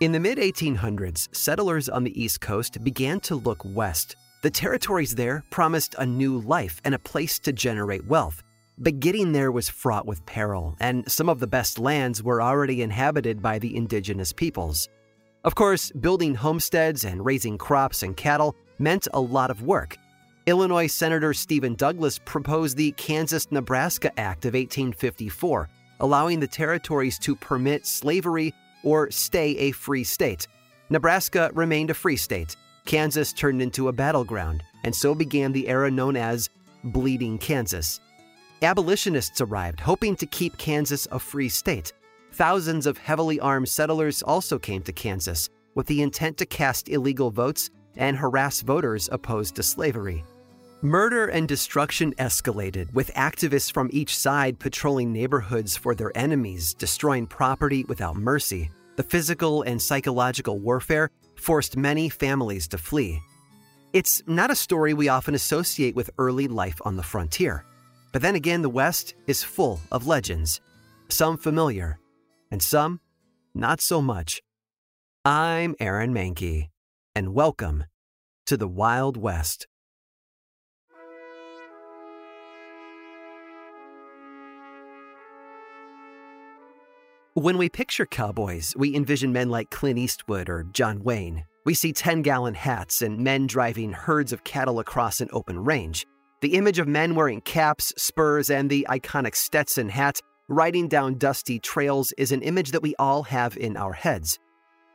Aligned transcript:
In 0.00 0.12
the 0.12 0.20
mid 0.20 0.38
1800s, 0.38 1.28
settlers 1.36 1.86
on 1.90 2.04
the 2.04 2.22
East 2.22 2.40
Coast 2.40 2.82
began 2.82 3.20
to 3.20 3.36
look 3.36 3.60
west. 3.66 4.16
The 4.40 4.48
territories 4.48 5.14
there 5.14 5.44
promised 5.50 5.94
a 5.98 6.06
new 6.06 6.38
life 6.38 6.80
and 6.86 6.94
a 6.94 6.98
place 6.98 7.38
to 7.40 7.52
generate 7.52 8.06
wealth. 8.06 8.42
But 8.78 8.98
getting 8.98 9.32
there 9.32 9.52
was 9.52 9.68
fraught 9.68 10.06
with 10.06 10.24
peril, 10.24 10.74
and 10.80 11.06
some 11.06 11.28
of 11.28 11.38
the 11.38 11.46
best 11.46 11.78
lands 11.78 12.22
were 12.22 12.40
already 12.40 12.80
inhabited 12.80 13.42
by 13.42 13.58
the 13.58 13.76
indigenous 13.76 14.32
peoples. 14.32 14.88
Of 15.44 15.54
course, 15.54 15.90
building 15.90 16.34
homesteads 16.34 17.04
and 17.04 17.22
raising 17.22 17.58
crops 17.58 18.02
and 18.02 18.16
cattle 18.16 18.56
meant 18.78 19.06
a 19.12 19.20
lot 19.20 19.50
of 19.50 19.64
work. 19.64 19.98
Illinois 20.46 20.86
Senator 20.86 21.34
Stephen 21.34 21.74
Douglas 21.74 22.18
proposed 22.18 22.78
the 22.78 22.92
Kansas 22.92 23.52
Nebraska 23.52 24.18
Act 24.18 24.46
of 24.46 24.54
1854, 24.54 25.68
allowing 26.00 26.40
the 26.40 26.46
territories 26.46 27.18
to 27.18 27.36
permit 27.36 27.86
slavery 27.86 28.54
or 28.82 29.10
stay 29.10 29.56
a 29.56 29.72
free 29.72 30.04
state. 30.04 30.46
Nebraska 30.88 31.50
remained 31.54 31.90
a 31.90 31.94
free 31.94 32.16
state. 32.16 32.56
Kansas 32.84 33.32
turned 33.32 33.62
into 33.62 33.88
a 33.88 33.92
battleground, 33.92 34.62
and 34.84 34.94
so 34.94 35.14
began 35.14 35.52
the 35.52 35.68
era 35.68 35.90
known 35.90 36.16
as 36.16 36.50
Bleeding 36.84 37.38
Kansas. 37.38 38.00
Abolitionists 38.62 39.40
arrived, 39.40 39.80
hoping 39.80 40.16
to 40.16 40.26
keep 40.26 40.58
Kansas 40.58 41.06
a 41.12 41.18
free 41.18 41.48
state. 41.48 41.92
Thousands 42.32 42.86
of 42.86 42.98
heavily 42.98 43.40
armed 43.40 43.68
settlers 43.68 44.22
also 44.22 44.58
came 44.58 44.82
to 44.82 44.92
Kansas 44.92 45.48
with 45.74 45.86
the 45.86 46.02
intent 46.02 46.36
to 46.38 46.46
cast 46.46 46.88
illegal 46.88 47.30
votes 47.30 47.70
and 47.96 48.16
harass 48.16 48.60
voters 48.60 49.08
opposed 49.12 49.56
to 49.56 49.62
slavery. 49.62 50.24
Murder 50.82 51.26
and 51.26 51.46
destruction 51.46 52.14
escalated, 52.14 52.90
with 52.94 53.12
activists 53.12 53.70
from 53.70 53.90
each 53.92 54.16
side 54.16 54.58
patrolling 54.58 55.12
neighborhoods 55.12 55.76
for 55.76 55.94
their 55.94 56.10
enemies, 56.16 56.72
destroying 56.72 57.26
property 57.26 57.84
without 57.84 58.16
mercy. 58.16 58.70
The 58.96 59.02
physical 59.02 59.60
and 59.60 59.80
psychological 59.80 60.58
warfare 60.58 61.10
forced 61.34 61.76
many 61.76 62.08
families 62.08 62.66
to 62.68 62.78
flee. 62.78 63.20
It's 63.92 64.22
not 64.26 64.50
a 64.50 64.56
story 64.56 64.94
we 64.94 65.10
often 65.10 65.34
associate 65.34 65.94
with 65.94 66.08
early 66.16 66.48
life 66.48 66.80
on 66.86 66.96
the 66.96 67.02
frontier. 67.02 67.66
But 68.12 68.22
then 68.22 68.34
again, 68.34 68.62
the 68.62 68.70
West 68.70 69.12
is 69.26 69.42
full 69.42 69.80
of 69.92 70.06
legends, 70.06 70.62
some 71.10 71.36
familiar, 71.36 71.98
and 72.50 72.62
some 72.62 73.00
not 73.54 73.82
so 73.82 74.00
much. 74.00 74.40
I'm 75.26 75.74
Aaron 75.78 76.14
Mahnke, 76.14 76.70
and 77.14 77.34
welcome 77.34 77.84
to 78.46 78.56
the 78.56 78.68
Wild 78.68 79.18
West. 79.18 79.66
When 87.34 87.58
we 87.58 87.68
picture 87.68 88.06
cowboys, 88.06 88.74
we 88.76 88.96
envision 88.96 89.32
men 89.32 89.50
like 89.50 89.70
Clint 89.70 90.00
Eastwood 90.00 90.48
or 90.48 90.64
John 90.72 91.00
Wayne. 91.04 91.44
We 91.64 91.74
see 91.74 91.92
10 91.92 92.22
gallon 92.22 92.54
hats 92.54 93.02
and 93.02 93.20
men 93.20 93.46
driving 93.46 93.92
herds 93.92 94.32
of 94.32 94.42
cattle 94.42 94.80
across 94.80 95.20
an 95.20 95.28
open 95.32 95.62
range. 95.62 96.08
The 96.40 96.56
image 96.56 96.80
of 96.80 96.88
men 96.88 97.14
wearing 97.14 97.40
caps, 97.42 97.92
spurs, 97.96 98.50
and 98.50 98.68
the 98.68 98.84
iconic 98.90 99.36
Stetson 99.36 99.88
hat 99.88 100.18
riding 100.48 100.88
down 100.88 101.18
dusty 101.18 101.60
trails 101.60 102.12
is 102.18 102.32
an 102.32 102.42
image 102.42 102.72
that 102.72 102.82
we 102.82 102.96
all 102.98 103.22
have 103.22 103.56
in 103.56 103.76
our 103.76 103.92
heads. 103.92 104.40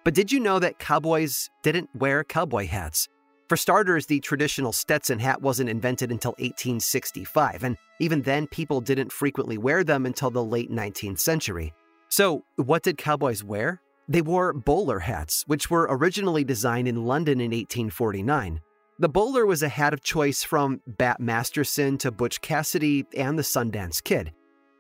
But 0.04 0.14
did 0.14 0.30
you 0.30 0.42
know 0.42 0.60
that 0.60 0.78
cowboys 0.78 1.50
didn't 1.64 1.90
wear 1.96 2.26
cowboy 2.26 2.68
hats? 2.68 3.08
For 3.48 3.56
starters, 3.56 4.08
the 4.08 4.20
traditional 4.20 4.74
Stetson 4.74 5.20
hat 5.20 5.42
wasn't 5.42 5.70
invented 5.70 6.12
until 6.12 6.32
1865, 6.32 7.64
and 7.64 7.78
even 8.02 8.24
then, 8.24 8.48
people 8.48 8.82
didn't 8.82 9.14
frequently 9.14 9.58
wear 9.58 9.86
them 9.86 10.06
until 10.06 10.32
the 10.32 10.44
late 10.44 10.70
19th 10.70 11.20
century. 11.20 11.74
So, 12.18 12.46
what 12.56 12.84
did 12.84 12.98
cowboys 12.98 13.44
wear? 13.44 13.82
They 14.08 14.22
wore 14.22 14.54
bowler 14.54 15.00
hats, 15.00 15.44
which 15.48 15.70
were 15.70 15.86
originally 15.90 16.46
designed 16.46 16.88
in 16.88 17.06
London 17.06 17.42
in 17.42 17.52
1849. 17.52 18.62
The 19.00 19.10
bowler 19.10 19.46
was 19.46 19.62
a 19.62 19.68
hat 19.68 19.94
of 19.94 20.02
choice 20.02 20.42
from 20.42 20.80
Bat 20.88 21.20
Masterson 21.20 21.98
to 21.98 22.14
Butch 22.14 22.40
Cassidy 22.40 23.04
and 23.18 23.38
the 23.38 23.44
Sundance 23.44 24.02
Kid. 24.02 24.32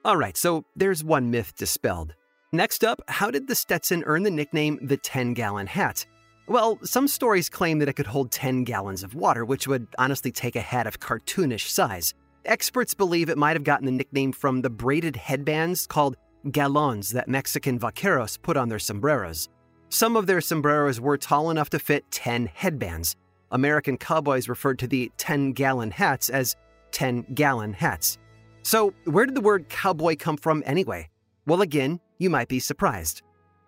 All 0.06 0.16
right, 0.16 0.38
so 0.38 0.64
there's 0.78 1.04
one 1.04 1.30
myth 1.30 1.54
dispelled. 1.58 2.14
Next 2.54 2.86
up, 2.86 3.02
how 3.10 3.32
did 3.32 3.50
the 3.50 3.56
Stetson 3.56 4.06
earn 4.06 4.24
the 4.24 4.32
nickname 4.32 4.80
the 4.82 4.96
10 4.96 5.34
gallon 5.34 5.68
hat? 5.68 6.06
Well, 6.48 6.80
some 6.84 7.10
stories 7.10 7.50
claim 7.50 7.80
that 7.80 7.90
it 7.90 7.98
could 7.98 8.08
hold 8.08 8.32
10 8.32 8.64
gallons 8.64 9.04
of 9.04 9.14
water, 9.14 9.44
which 9.44 9.68
would 9.68 9.88
honestly 9.98 10.32
take 10.32 10.56
a 10.56 10.62
hat 10.62 10.88
of 10.88 11.02
cartoonish 11.02 11.68
size. 11.68 12.14
Experts 12.46 12.94
believe 12.94 13.28
it 13.28 13.38
might 13.38 13.58
have 13.58 13.66
gotten 13.66 13.88
the 13.88 13.92
nickname 13.92 14.32
from 14.32 14.62
the 14.62 14.70
braided 14.70 15.18
headbands 15.18 15.86
called 15.86 16.16
galons 16.52 17.12
that 17.12 17.28
Mexican 17.28 17.80
vaqueros 17.80 18.42
put 18.42 18.58
on 18.58 18.70
their 18.70 18.80
sombreros. 18.80 19.50
Some 19.90 20.16
of 20.16 20.28
their 20.28 20.42
sombreros 20.42 21.00
were 21.00 21.18
tall 21.18 21.50
enough 21.52 21.70
to 21.72 21.80
fit 21.80 22.10
10 22.12 22.48
headbands. 22.54 23.16
American 23.52 23.98
cowboys 23.98 24.50
referred 24.50 24.80
to 24.80 24.88
the 24.88 25.12
10 25.18 25.54
gallon 25.54 25.92
hats 25.92 26.30
as 26.30 26.56
10 26.92 27.28
gallon 27.34 27.74
hats. 27.74 28.18
So, 28.64 28.94
where 29.06 29.26
did 29.26 29.36
the 29.36 29.42
word 29.42 29.70
cowboy 29.70 30.16
come 30.18 30.38
from 30.38 30.64
anyway? 30.66 31.10
Well, 31.46 31.62
again, 31.62 32.00
you 32.18 32.30
might 32.30 32.48
be 32.48 32.60
surprised. 32.60 33.22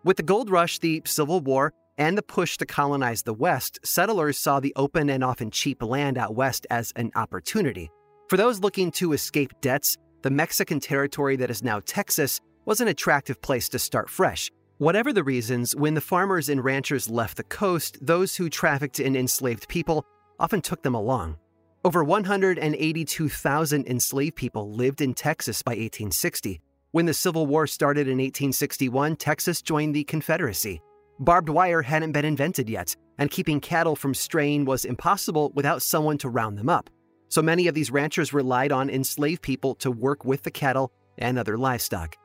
With 0.04 0.18
the 0.18 0.24
gold 0.24 0.50
rush, 0.50 0.80
the 0.80 1.02
Civil 1.06 1.42
War, 1.42 1.74
and 1.98 2.18
the 2.18 2.24
push 2.24 2.58
to 2.58 2.66
colonize 2.66 3.24
the 3.24 3.34
West, 3.34 3.80
settlers 3.84 4.38
saw 4.38 4.60
the 4.60 4.74
open 4.76 5.10
and 5.10 5.24
often 5.24 5.52
cheap 5.52 5.84
land 5.84 6.18
out 6.18 6.36
west 6.36 6.66
as 6.70 6.94
an 6.96 7.12
opportunity. 7.16 7.90
For 8.30 8.38
those 8.38 8.60
looking 8.60 8.92
to 8.94 9.14
escape 9.14 9.54
debts, 9.62 9.98
the 10.22 10.30
Mexican 10.30 10.80
territory 10.80 11.36
that 11.38 11.50
is 11.50 11.64
now 11.64 11.80
Texas 11.86 12.42
was 12.68 12.82
an 12.82 12.90
attractive 12.90 13.42
place 13.42 13.70
to 13.70 13.80
start 13.80 14.10
fresh. 14.10 14.52
Whatever 14.78 15.14
the 15.14 15.24
reasons, 15.24 15.74
when 15.74 15.94
the 15.94 16.02
farmers 16.02 16.50
and 16.50 16.62
ranchers 16.62 17.10
left 17.10 17.38
the 17.38 17.44
coast, 17.44 17.98
those 18.06 18.36
who 18.36 18.50
trafficked 18.50 19.00
in 19.00 19.16
enslaved 19.16 19.70
people 19.70 20.06
often 20.38 20.62
took 20.62 20.84
them 20.84 20.94
along. 20.94 21.38
Over 21.86 22.04
182,000 22.04 23.88
enslaved 23.88 24.36
people 24.36 24.74
lived 24.74 25.00
in 25.00 25.14
Texas 25.14 25.64
by 25.64 25.72
1860. 25.72 26.60
When 26.92 27.06
the 27.06 27.14
Civil 27.14 27.48
War 27.48 27.68
started 27.68 28.08
in 28.08 28.18
1861, 28.18 29.16
Texas 29.16 29.62
joined 29.62 29.96
the 29.96 30.04
Confederacy. 30.04 30.82
Barbed 31.20 31.48
wire 31.48 31.82
hadn't 31.82 32.12
been 32.12 32.26
invented 32.26 32.70
yet, 32.70 32.94
and 33.18 33.32
keeping 33.32 33.62
cattle 33.62 33.96
from 33.96 34.14
straying 34.14 34.66
was 34.66 34.84
impossible 34.84 35.54
without 35.56 35.82
someone 35.82 36.18
to 36.18 36.30
round 36.30 36.58
them 36.58 36.68
up. 36.68 36.90
So 37.30 37.42
many 37.42 37.68
of 37.68 37.76
these 37.76 37.92
ranchers 37.92 38.34
relied 38.34 38.74
on 38.74 38.90
enslaved 38.90 39.42
people 39.42 39.74
to 39.76 39.90
work 39.90 40.26
with 40.26 40.44
the 40.44 40.52
cattle 40.52 40.92
and 41.18 41.40
other 41.40 41.58
livestock. 41.58 42.18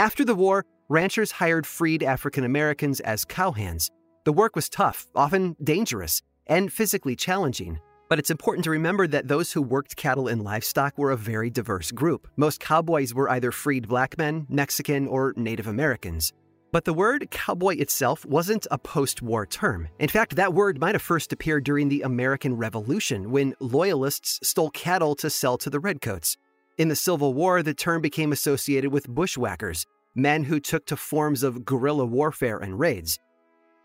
After 0.00 0.24
the 0.24 0.34
war, 0.34 0.64
ranchers 0.88 1.30
hired 1.30 1.66
freed 1.66 2.02
African 2.02 2.42
Americans 2.44 3.00
as 3.00 3.26
cowhands. 3.26 3.90
The 4.24 4.32
work 4.32 4.56
was 4.56 4.70
tough, 4.70 5.06
often 5.14 5.56
dangerous, 5.62 6.22
and 6.46 6.72
physically 6.72 7.14
challenging. 7.14 7.78
But 8.08 8.18
it's 8.18 8.30
important 8.30 8.64
to 8.64 8.70
remember 8.70 9.06
that 9.08 9.28
those 9.28 9.52
who 9.52 9.60
worked 9.60 9.96
cattle 9.96 10.26
and 10.26 10.42
livestock 10.42 10.96
were 10.96 11.10
a 11.10 11.18
very 11.18 11.50
diverse 11.50 11.92
group. 11.92 12.28
Most 12.38 12.60
cowboys 12.60 13.12
were 13.12 13.28
either 13.28 13.52
freed 13.52 13.88
black 13.88 14.16
men, 14.16 14.46
Mexican, 14.48 15.06
or 15.06 15.34
Native 15.36 15.66
Americans. 15.66 16.32
But 16.72 16.86
the 16.86 16.94
word 16.94 17.30
cowboy 17.30 17.76
itself 17.76 18.24
wasn't 18.24 18.66
a 18.70 18.78
post 18.78 19.20
war 19.20 19.44
term. 19.44 19.86
In 19.98 20.08
fact, 20.08 20.36
that 20.36 20.54
word 20.54 20.80
might 20.80 20.94
have 20.94 21.02
first 21.02 21.30
appeared 21.30 21.64
during 21.64 21.90
the 21.90 22.00
American 22.00 22.56
Revolution 22.56 23.30
when 23.30 23.54
loyalists 23.60 24.48
stole 24.48 24.70
cattle 24.70 25.14
to 25.16 25.28
sell 25.28 25.58
to 25.58 25.68
the 25.68 25.78
redcoats. 25.78 26.38
In 26.80 26.88
the 26.88 26.96
Civil 26.96 27.34
War, 27.34 27.62
the 27.62 27.74
term 27.74 28.00
became 28.00 28.32
associated 28.32 28.90
with 28.90 29.06
bushwhackers, 29.06 29.84
men 30.14 30.42
who 30.42 30.58
took 30.58 30.86
to 30.86 30.96
forms 30.96 31.42
of 31.42 31.62
guerrilla 31.62 32.06
warfare 32.06 32.56
and 32.56 32.80
raids. 32.80 33.18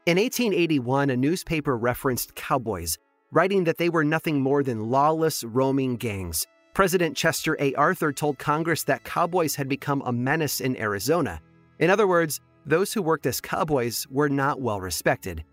In 0.05 0.17
1881, 0.17 1.09
a 1.09 1.17
newspaper 1.17 1.75
referenced 1.75 2.35
cowboys, 2.35 2.97
writing 3.33 3.65
that 3.65 3.77
they 3.77 3.89
were 3.89 4.05
nothing 4.05 4.39
more 4.39 4.63
than 4.63 4.89
lawless, 4.89 5.43
roaming 5.43 5.97
gangs. 5.97 6.47
President 6.73 7.17
Chester 7.17 7.57
A. 7.59 7.73
Arthur 7.73 8.13
told 8.13 8.39
Congress 8.39 8.85
that 8.85 9.03
cowboys 9.03 9.55
had 9.55 9.67
become 9.67 10.01
a 10.05 10.13
menace 10.13 10.61
in 10.61 10.77
Arizona. 10.77 11.41
In 11.79 11.89
other 11.89 12.07
words, 12.07 12.39
those 12.65 12.93
who 12.93 13.01
worked 13.01 13.25
as 13.25 13.41
cowboys 13.41 14.07
were 14.09 14.29
not 14.29 14.61
well 14.61 14.79
respected. 14.79 15.43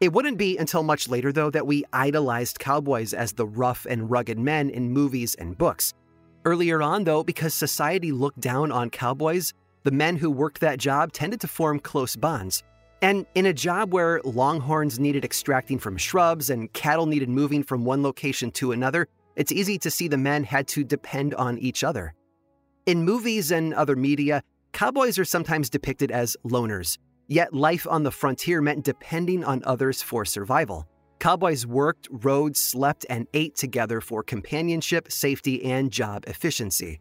It 0.00 0.12
wouldn't 0.12 0.36
be 0.36 0.58
until 0.58 0.82
much 0.82 1.08
later, 1.08 1.32
though, 1.32 1.48
that 1.48 1.66
we 1.66 1.86
idolized 1.94 2.58
cowboys 2.58 3.14
as 3.14 3.32
the 3.32 3.46
rough 3.46 3.86
and 3.88 4.10
rugged 4.10 4.38
men 4.38 4.68
in 4.68 4.90
movies 4.90 5.34
and 5.36 5.56
books. 5.56 5.94
Earlier 6.46 6.80
on, 6.80 7.04
though, 7.04 7.24
because 7.24 7.52
society 7.52 8.12
looked 8.12 8.40
down 8.40 8.72
on 8.72 8.88
cowboys, 8.88 9.52
the 9.82 9.90
men 9.90 10.16
who 10.16 10.30
worked 10.30 10.60
that 10.60 10.78
job 10.78 11.12
tended 11.12 11.40
to 11.40 11.48
form 11.48 11.80
close 11.80 12.16
bonds. 12.16 12.62
And 13.02 13.26
in 13.34 13.46
a 13.46 13.52
job 13.52 13.92
where 13.92 14.20
longhorns 14.24 14.98
needed 14.98 15.24
extracting 15.24 15.78
from 15.78 15.96
shrubs 15.96 16.48
and 16.48 16.72
cattle 16.72 17.06
needed 17.06 17.28
moving 17.28 17.62
from 17.62 17.84
one 17.84 18.02
location 18.02 18.50
to 18.52 18.72
another, 18.72 19.08
it's 19.34 19.52
easy 19.52 19.76
to 19.80 19.90
see 19.90 20.08
the 20.08 20.16
men 20.16 20.44
had 20.44 20.66
to 20.68 20.84
depend 20.84 21.34
on 21.34 21.58
each 21.58 21.84
other. 21.84 22.14
In 22.86 23.04
movies 23.04 23.50
and 23.50 23.74
other 23.74 23.96
media, 23.96 24.42
cowboys 24.72 25.18
are 25.18 25.24
sometimes 25.24 25.68
depicted 25.68 26.10
as 26.10 26.36
loners, 26.46 26.96
Yet 27.28 27.52
life 27.52 27.88
on 27.88 28.04
the 28.04 28.12
frontier 28.12 28.60
meant 28.60 28.84
depending 28.84 29.44
on 29.44 29.62
others 29.64 30.00
for 30.00 30.24
survival. 30.24 30.86
Cowboys 31.26 31.66
worked, 31.66 32.06
rode, 32.12 32.56
slept, 32.56 33.04
and 33.10 33.26
ate 33.34 33.56
together 33.56 34.00
for 34.00 34.22
companionship, 34.22 35.10
safety, 35.10 35.64
and 35.64 35.90
job 35.90 36.22
efficiency. 36.28 37.00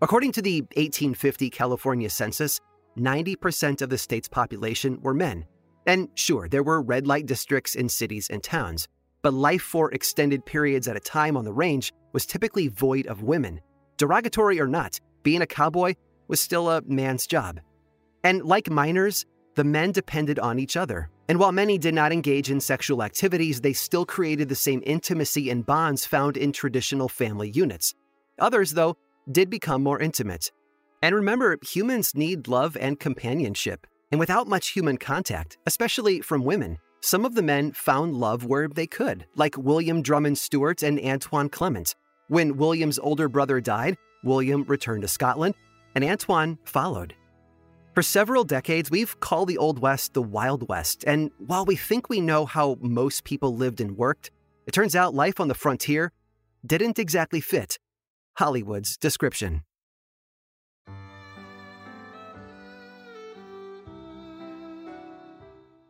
According 0.00 0.32
to 0.32 0.40
the 0.40 0.62
1850 0.76 1.50
California 1.50 2.08
census, 2.08 2.60
90% 2.98 3.82
of 3.82 3.90
the 3.90 3.98
state's 3.98 4.26
population 4.26 4.98
were 5.02 5.12
men. 5.12 5.44
And 5.86 6.08
sure, 6.14 6.48
there 6.48 6.62
were 6.62 6.80
red 6.80 7.06
light 7.06 7.26
districts 7.26 7.74
in 7.74 7.90
cities 7.90 8.30
and 8.30 8.42
towns, 8.42 8.88
but 9.20 9.34
life 9.34 9.60
for 9.60 9.92
extended 9.92 10.46
periods 10.46 10.88
at 10.88 10.96
a 10.96 11.00
time 11.00 11.36
on 11.36 11.44
the 11.44 11.52
range 11.52 11.92
was 12.14 12.24
typically 12.24 12.68
void 12.68 13.06
of 13.06 13.22
women. 13.22 13.60
Derogatory 13.98 14.58
or 14.58 14.66
not, 14.66 14.98
being 15.24 15.42
a 15.42 15.46
cowboy 15.46 15.94
was 16.26 16.40
still 16.40 16.70
a 16.70 16.80
man's 16.86 17.26
job. 17.26 17.60
And 18.24 18.42
like 18.44 18.70
miners, 18.70 19.26
the 19.58 19.64
men 19.64 19.90
depended 19.90 20.38
on 20.38 20.60
each 20.60 20.76
other. 20.76 21.10
And 21.28 21.40
while 21.40 21.50
many 21.50 21.78
did 21.78 21.92
not 21.92 22.12
engage 22.12 22.48
in 22.48 22.60
sexual 22.60 23.02
activities, 23.02 23.60
they 23.60 23.72
still 23.72 24.06
created 24.06 24.48
the 24.48 24.54
same 24.54 24.84
intimacy 24.86 25.50
and 25.50 25.66
bonds 25.66 26.06
found 26.06 26.36
in 26.36 26.52
traditional 26.52 27.08
family 27.08 27.50
units. 27.50 27.92
Others, 28.38 28.74
though, 28.74 28.96
did 29.32 29.50
become 29.50 29.82
more 29.82 29.98
intimate. 29.98 30.52
And 31.02 31.12
remember, 31.12 31.58
humans 31.60 32.14
need 32.14 32.46
love 32.46 32.76
and 32.76 33.00
companionship. 33.00 33.84
And 34.12 34.20
without 34.20 34.46
much 34.46 34.68
human 34.68 34.96
contact, 34.96 35.58
especially 35.66 36.20
from 36.20 36.44
women, 36.44 36.78
some 37.00 37.24
of 37.24 37.34
the 37.34 37.42
men 37.42 37.72
found 37.72 38.14
love 38.14 38.44
where 38.44 38.68
they 38.68 38.86
could, 38.86 39.26
like 39.34 39.58
William 39.58 40.02
Drummond 40.02 40.38
Stewart 40.38 40.84
and 40.84 41.00
Antoine 41.00 41.48
Clement. 41.48 41.96
When 42.28 42.56
William's 42.56 43.00
older 43.00 43.28
brother 43.28 43.60
died, 43.60 43.96
William 44.22 44.62
returned 44.68 45.02
to 45.02 45.08
Scotland, 45.08 45.56
and 45.96 46.04
Antoine 46.04 46.58
followed. 46.64 47.12
For 47.98 48.02
several 48.02 48.44
decades, 48.44 48.92
we've 48.92 49.18
called 49.18 49.48
the 49.48 49.58
Old 49.58 49.80
West 49.80 50.14
the 50.14 50.22
Wild 50.22 50.68
West, 50.68 51.02
and 51.04 51.32
while 51.38 51.64
we 51.64 51.74
think 51.74 52.08
we 52.08 52.20
know 52.20 52.46
how 52.46 52.76
most 52.80 53.24
people 53.24 53.56
lived 53.56 53.80
and 53.80 53.96
worked, 53.96 54.30
it 54.68 54.70
turns 54.70 54.94
out 54.94 55.16
life 55.16 55.40
on 55.40 55.48
the 55.48 55.54
frontier 55.54 56.12
didn't 56.64 57.00
exactly 57.00 57.40
fit 57.40 57.80
Hollywood's 58.34 58.96
description. 58.96 59.62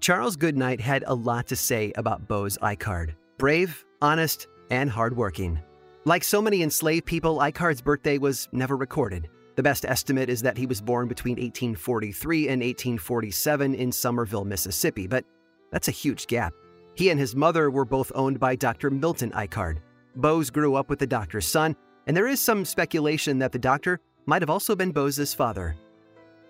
Charles 0.01 0.37
Goodnight 0.37 0.81
had 0.81 1.05
a 1.07 1.15
lot 1.15 1.47
to 1.49 1.57
say 1.57 1.93
about 1.95 2.27
Bose 2.27 2.57
Ikard 2.63 3.17
brave, 3.37 3.85
honest, 4.01 4.47
and 4.71 4.89
hardworking. 4.89 5.59
Like 6.07 6.25
so 6.25 6.41
many 6.41 6.63
enslaved 6.63 7.05
people, 7.05 7.37
Ikard's 7.41 7.83
birthday 7.83 8.17
was 8.17 8.49
never 8.51 8.79
recorded. 8.79 9.29
The 9.59 9.63
best 9.65 9.85
estimate 9.85 10.31
is 10.31 10.41
that 10.43 10.57
he 10.57 10.67
was 10.67 10.81
born 10.81 11.09
between 11.09 11.33
1843 11.33 12.43
and 12.47 12.63
1847 12.63 13.75
in 13.75 13.91
Somerville, 13.91 14.45
Mississippi, 14.45 15.09
but 15.09 15.25
that's 15.73 15.89
a 15.89 15.91
huge 15.91 16.29
gap. 16.29 16.55
He 16.95 17.11
and 17.11 17.19
his 17.19 17.35
mother 17.35 17.69
were 17.69 17.85
both 17.85 18.13
owned 18.15 18.39
by 18.39 18.55
Dr. 18.55 18.89
Milton 18.89 19.33
Ikard. 19.33 19.79
Bose 20.15 20.49
grew 20.49 20.77
up 20.77 20.89
with 20.89 21.01
the 21.01 21.09
doctor's 21.09 21.49
son, 21.49 21.75
and 22.07 22.17
there 22.17 22.29
is 22.29 22.39
some 22.39 22.65
speculation 22.65 23.41
that 23.41 23.51
the 23.51 23.59
doctor 23.59 23.99
might 24.27 24.43
have 24.43 24.49
also 24.49 24.77
been 24.77 24.93
Bose's 24.93 25.35
father. 25.35 25.75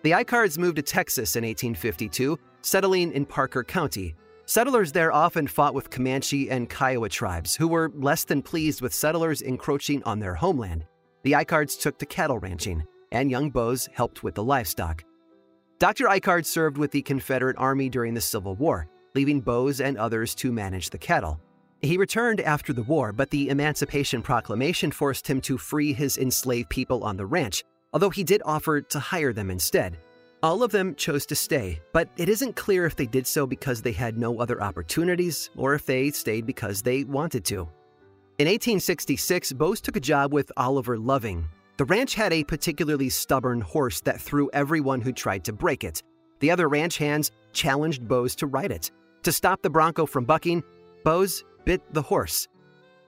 The 0.02 0.12
Ichards 0.12 0.58
moved 0.58 0.76
to 0.76 0.82
Texas 0.82 1.34
in 1.34 1.44
1852, 1.44 2.38
settling 2.60 3.12
in 3.12 3.25
Parker 3.25 3.64
County. 3.64 4.16
Settlers 4.44 4.93
there 4.93 5.14
often 5.14 5.46
fought 5.46 5.72
with 5.72 5.88
Comanche 5.88 6.50
and 6.50 6.69
Kiowa 6.69 7.08
tribes, 7.08 7.56
who 7.56 7.69
were 7.69 7.90
less 7.94 8.25
than 8.25 8.43
pleased 8.43 8.82
with 8.82 8.93
settlers 8.93 9.40
encroaching 9.40 10.02
on 10.02 10.19
their 10.19 10.34
homeland. 10.34 10.84
The 11.22 11.37
Ichards 11.37 11.75
took 11.78 11.99
to 12.00 12.05
cattle 12.05 12.38
ranching 12.38 12.84
and 13.12 13.31
young 13.31 13.50
Bose 13.50 13.88
helped 13.93 14.22
with 14.22 14.34
the 14.34 14.44
livestock. 14.44 15.05
Dr. 15.78 16.06
Ikard 16.06 16.44
served 16.44 16.76
with 16.76 16.90
the 16.90 17.02
Confederate 17.02 17.56
Army 17.58 17.88
during 17.88 18.14
the 18.14 18.20
Civil 18.20 18.56
War, 18.56 18.88
leaving 19.14 19.40
Bose 19.40 19.81
and 19.81 19.96
others 19.96 20.34
to 20.37 20.52
manage 20.52 20.90
the 20.90 20.99
cattle. 20.99 21.40
He 21.81 21.96
returned 21.96 22.40
after 22.40 22.72
the 22.72 22.82
war, 22.82 23.12
but 23.12 23.31
the 23.31 23.50
Emancipation 23.50 24.20
Proclamation 24.20 24.90
forced 24.90 25.28
him 25.28 25.40
to 25.43 25.56
free 25.56 25.93
his 25.93 26.19
enslaved 26.19 26.69
people 26.69 27.05
on 27.05 27.16
the 27.16 27.26
ranch, 27.26 27.62
although 27.93 28.10
he 28.10 28.25
did 28.25 28.43
offer 28.44 28.81
to 28.81 28.99
hire 28.99 29.32
them 29.32 29.50
instead. 29.50 29.99
All 30.43 30.62
of 30.62 30.72
them 30.72 30.94
chose 30.94 31.26
to 31.26 31.34
stay, 31.37 31.81
but 31.93 32.08
it 32.16 32.28
isn't 32.28 32.56
clear 32.56 32.84
if 32.87 32.96
they 32.96 33.06
did 33.06 33.26
so 33.26 33.46
because 33.46 33.82
they 33.82 33.93
had 33.93 34.19
no 34.19 34.40
other 34.40 34.62
opportunities 34.62 35.50
or 35.56 35.75
if 35.75 35.87
they 35.87 36.10
stayed 36.10 36.46
because 36.46 36.82
they 36.82 37.05
wanted 37.05 37.44
to. 37.46 37.69
In 38.38 38.46
1866, 38.46 39.52
Bose 39.55 39.81
took 39.81 39.96
a 39.96 40.00
job 40.00 40.32
with 40.32 40.52
Oliver 40.56 40.96
Loving, 40.96 41.44
the 41.79 41.85
ranch 41.85 42.15
had 42.15 42.33
a 42.33 42.43
particularly 42.43 43.09
stubborn 43.09 43.61
horse 43.61 44.01
that 44.01 44.21
threw 44.21 44.51
everyone 44.53 45.01
who 45.01 45.13
tried 45.13 45.45
to 45.45 45.53
break 45.53 45.85
it. 45.85 46.03
The 46.41 46.51
other 46.51 46.69
ranch 46.69 46.99
hands 46.99 47.31
challenged 47.53 48.07
Bose 48.07 48.35
to 48.37 48.49
ride 48.49 48.73
it. 48.73 48.91
To 49.23 49.31
stop 49.31 49.63
the 49.63 49.71
bronco 49.71 50.05
from 50.05 50.25
bucking, 50.25 50.65
Bose 51.05 51.45
bit 51.65 51.81
the 51.95 52.03
horse. 52.03 52.49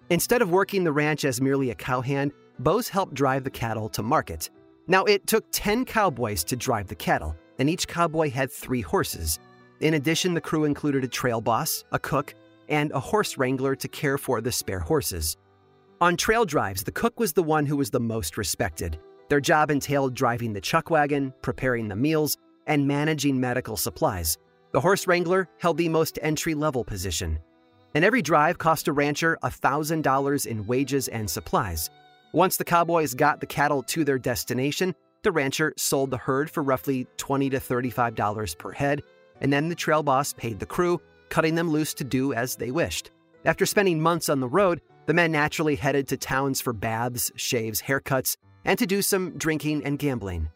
Instead 0.09 0.41
of 0.41 0.51
working 0.51 0.85
the 0.85 0.93
ranch 0.93 1.25
as 1.25 1.41
merely 1.41 1.71
a 1.71 1.75
cowhand, 1.75 2.33
Bose 2.61 2.89
helped 2.89 3.15
drive 3.15 3.43
the 3.43 3.51
cattle 3.51 3.89
to 3.89 4.03
market. 4.03 4.51
Now, 4.87 5.05
it 5.05 5.27
took 5.27 5.45
10 5.51 5.85
cowboys 5.85 6.45
to 6.45 6.57
drive 6.57 6.87
the 6.87 6.95
cattle, 6.95 7.35
and 7.59 7.69
each 7.69 7.89
cowboy 7.89 8.31
had 8.31 8.53
three 8.53 8.83
horses. 8.83 9.41
In 9.81 9.95
addition, 9.95 10.35
the 10.35 10.41
crew 10.41 10.65
included 10.65 11.03
a 11.03 11.09
trail 11.09 11.41
boss, 11.41 11.85
a 11.91 11.99
cook, 11.99 12.35
and 12.69 12.93
a 12.93 13.00
horse 13.00 13.37
wrangler 13.37 13.75
to 13.75 13.89
care 13.89 14.19
for 14.19 14.41
the 14.41 14.53
spare 14.53 14.81
horses. 14.81 15.37
On 16.02 16.16
trail 16.16 16.47
drives, 16.47 16.83
the 16.83 16.90
cook 16.90 17.21
was 17.21 17.35
the 17.35 17.42
one 17.42 17.66
who 17.66 17.76
was 17.76 17.90
the 17.90 18.00
most 18.00 18.38
respected. 18.38 18.99
Their 19.28 19.38
job 19.40 19.71
entailed 19.71 20.14
driving 20.14 20.54
the 20.54 20.61
chuck 20.61 20.88
wagon, 20.88 21.35
preparing 21.42 21.88
the 21.88 21.97
meals, 21.97 22.38
and 22.66 22.88
managing 22.88 23.38
medical 23.38 23.76
supplies. 23.76 24.38
The 24.73 24.80
horse 24.80 25.07
wrangler 25.07 25.47
held 25.59 25.76
the 25.76 25.90
most 25.90 26.19
entry 26.23 26.54
level 26.54 26.85
position. 26.85 27.38
And 27.95 28.02
every 28.02 28.23
drive 28.23 28.57
cost 28.57 28.88
a 28.88 28.95
rancher 28.95 29.37
$1,000 29.42 30.47
in 30.47 30.66
wages 30.66 31.09
and 31.09 31.28
supplies. 31.28 31.90
Once 32.33 32.57
the 32.57 32.64
cowboys 32.64 33.12
got 33.12 33.40
the 33.40 33.47
cattle 33.47 33.83
to 33.83 34.02
their 34.02 34.19
destination, 34.19 34.95
the 35.23 35.33
rancher 35.33 35.75
sold 35.76 36.11
the 36.11 36.16
herd 36.16 36.49
for 36.49 36.62
roughly 36.62 37.07
20 37.19 37.50
to 37.50 37.59
$35 37.59 38.57
per 38.57 38.73
head, 38.73 39.02
and 39.42 39.52
then 39.52 39.69
the 39.69 39.75
trail 39.75 40.02
boss 40.02 40.33
paid 40.33 40.61
the 40.61 40.66
crew, 40.66 40.99
cutting 41.28 41.57
them 41.57 41.69
loose 41.69 41.92
to 41.92 42.04
do 42.04 42.33
as 42.33 42.57
they 42.57 42.71
wished. 42.71 43.11
After 43.45 43.66
spending 43.66 44.00
months 44.00 44.30
on 44.30 44.40
the 44.40 44.49
road, 44.49 44.80
the 45.11 45.14
men 45.14 45.33
naturally 45.33 45.75
headed 45.75 46.07
to 46.07 46.17
towns 46.17 46.61
for 46.61 46.73
baths, 46.73 47.33
shaves, 47.35 47.83
haircuts, 47.83 48.37
and 48.64 48.79
to 48.79 48.87
do 48.87 49.02
some 49.02 49.37
drinking 49.37 49.85
and 49.85 49.99
gambling. 49.99 50.49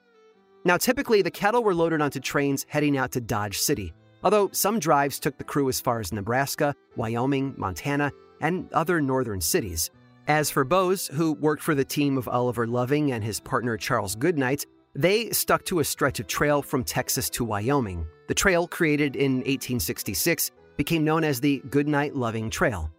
Now, 0.64 0.76
typically, 0.76 1.23
the 1.23 1.30
cattle 1.32 1.64
were 1.64 1.75
loaded 1.75 2.00
onto 2.00 2.20
trains 2.20 2.64
heading 2.68 2.96
out 2.96 3.11
to 3.11 3.20
Dodge 3.20 3.58
City, 3.58 3.92
although 4.23 4.50
some 4.52 4.78
drives 4.78 5.18
took 5.18 5.38
the 5.38 5.42
crew 5.42 5.68
as 5.68 5.80
far 5.80 5.99
as 5.99 6.12
Nebraska, 6.12 6.73
Wyoming, 6.94 7.52
Montana, 7.56 8.12
and 8.40 8.73
other 8.73 9.00
northern 9.00 9.40
cities. 9.40 9.90
As 10.28 10.50
for 10.50 10.62
Bose, 10.62 11.08
who 11.08 11.32
worked 11.32 11.64
for 11.64 11.75
the 11.75 11.84
team 11.84 12.16
of 12.16 12.28
Oliver 12.28 12.64
Loving 12.64 13.11
and 13.11 13.25
his 13.25 13.40
partner 13.40 13.76
Charles 13.76 14.14
Goodnight, 14.14 14.66
they 14.94 15.30
stuck 15.30 15.64
to 15.64 15.80
a 15.80 15.84
stretch 15.84 16.20
of 16.20 16.28
trail 16.28 16.62
from 16.62 16.84
Texas 16.84 17.28
to 17.30 17.44
Wyoming. 17.44 18.06
The 18.28 18.34
trail, 18.34 18.68
created 18.68 19.16
in 19.16 19.38
1866, 19.38 20.52
became 20.76 21.02
known 21.02 21.25
as 21.25 21.40
the 21.40 21.61
Goodnight 21.70 22.14
Loving 22.14 22.50
Trail. 22.50 22.93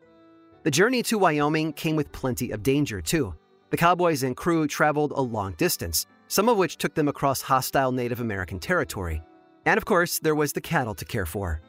The 0.65 0.71
journey 0.71 1.03
to 1.03 1.19
Wyoming 1.19 1.73
came 1.73 1.95
with 1.95 2.11
plenty 2.11 2.49
of 2.49 2.63
danger, 2.63 2.99
too. 2.99 3.35
The 3.69 3.77
cowboys 3.77 4.23
and 4.23 4.35
crew 4.35 4.67
traveled 4.67 5.11
a 5.11 5.21
long 5.21 5.51
distance, 5.59 6.07
some 6.27 6.49
of 6.49 6.57
which 6.57 6.77
took 6.77 6.95
them 6.95 7.07
across 7.07 7.39
hostile 7.39 7.91
Native 7.91 8.19
American 8.19 8.57
territory. 8.57 9.21
And 9.67 9.77
of 9.77 9.85
course, 9.85 10.17
there 10.17 10.33
was 10.33 10.53
the 10.53 10.61
cattle 10.61 10.95
to 10.95 11.05
care 11.05 11.27
for. 11.27 11.61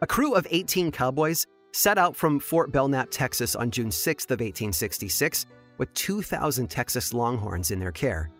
A 0.00 0.06
crew 0.06 0.34
of 0.34 0.46
18 0.48 0.92
cowboys 0.92 1.44
set 1.72 1.98
out 1.98 2.14
from 2.14 2.38
Fort 2.38 2.70
Belknap, 2.70 3.08
Texas 3.10 3.56
on 3.56 3.68
June 3.72 3.88
6th 3.88 4.30
of 4.30 4.38
1866, 4.38 5.46
with 5.78 5.92
2,000 5.94 6.68
Texas 6.68 7.12
Longhorns 7.12 7.72
in 7.72 7.80
their 7.80 7.90
care. 7.90 8.30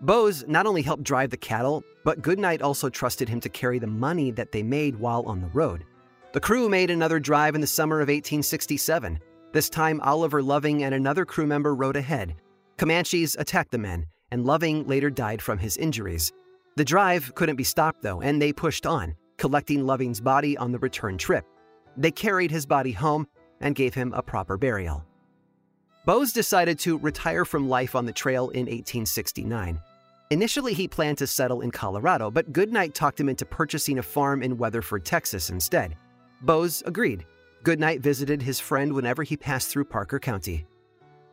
Bose 0.00 0.42
not 0.48 0.66
only 0.66 0.80
helped 0.80 1.04
drive 1.04 1.28
the 1.28 1.36
cattle, 1.36 1.84
but 2.02 2.22
Goodnight 2.22 2.62
also 2.62 2.88
trusted 2.88 3.28
him 3.28 3.40
to 3.40 3.50
carry 3.50 3.78
the 3.78 3.86
money 3.86 4.30
that 4.30 4.52
they 4.52 4.62
made 4.62 4.96
while 4.96 5.22
on 5.26 5.42
the 5.42 5.48
road. 5.48 5.84
The 6.32 6.40
crew 6.40 6.70
made 6.70 6.90
another 6.90 7.20
drive 7.20 7.54
in 7.54 7.60
the 7.60 7.66
summer 7.66 7.96
of 7.96 8.08
1867. 8.08 9.20
This 9.52 9.68
time, 9.68 10.00
Oliver 10.02 10.42
Loving 10.42 10.84
and 10.84 10.94
another 10.94 11.24
crew 11.24 11.46
member 11.46 11.74
rode 11.74 11.96
ahead. 11.96 12.36
Comanches 12.76 13.36
attacked 13.38 13.72
the 13.72 13.78
men, 13.78 14.06
and 14.30 14.46
Loving 14.46 14.86
later 14.86 15.10
died 15.10 15.42
from 15.42 15.58
his 15.58 15.76
injuries. 15.76 16.32
The 16.76 16.84
drive 16.84 17.34
couldn't 17.34 17.56
be 17.56 17.64
stopped, 17.64 18.00
though, 18.00 18.20
and 18.20 18.40
they 18.40 18.52
pushed 18.52 18.86
on, 18.86 19.16
collecting 19.38 19.84
Loving's 19.84 20.20
body 20.20 20.56
on 20.56 20.70
the 20.70 20.78
return 20.78 21.18
trip. 21.18 21.44
They 21.96 22.12
carried 22.12 22.52
his 22.52 22.64
body 22.64 22.92
home 22.92 23.26
and 23.60 23.74
gave 23.74 23.92
him 23.92 24.12
a 24.12 24.22
proper 24.22 24.56
burial. 24.56 25.04
Bose 26.06 26.32
decided 26.32 26.78
to 26.80 26.98
retire 26.98 27.44
from 27.44 27.68
life 27.68 27.94
on 27.94 28.06
the 28.06 28.12
trail 28.12 28.50
in 28.50 28.66
1869. 28.66 29.80
Initially, 30.30 30.74
he 30.74 30.86
planned 30.86 31.18
to 31.18 31.26
settle 31.26 31.60
in 31.60 31.72
Colorado, 31.72 32.30
but 32.30 32.52
Goodnight 32.52 32.94
talked 32.94 33.18
him 33.18 33.28
into 33.28 33.44
purchasing 33.44 33.98
a 33.98 34.02
farm 34.02 34.44
in 34.44 34.56
Weatherford, 34.56 35.04
Texas 35.04 35.50
instead. 35.50 35.96
Bose 36.42 36.84
agreed. 36.86 37.26
Goodnight 37.62 38.00
visited 38.00 38.40
his 38.40 38.58
friend 38.58 38.92
whenever 38.92 39.22
he 39.22 39.36
passed 39.36 39.68
through 39.68 39.84
Parker 39.84 40.18
County. 40.18 40.66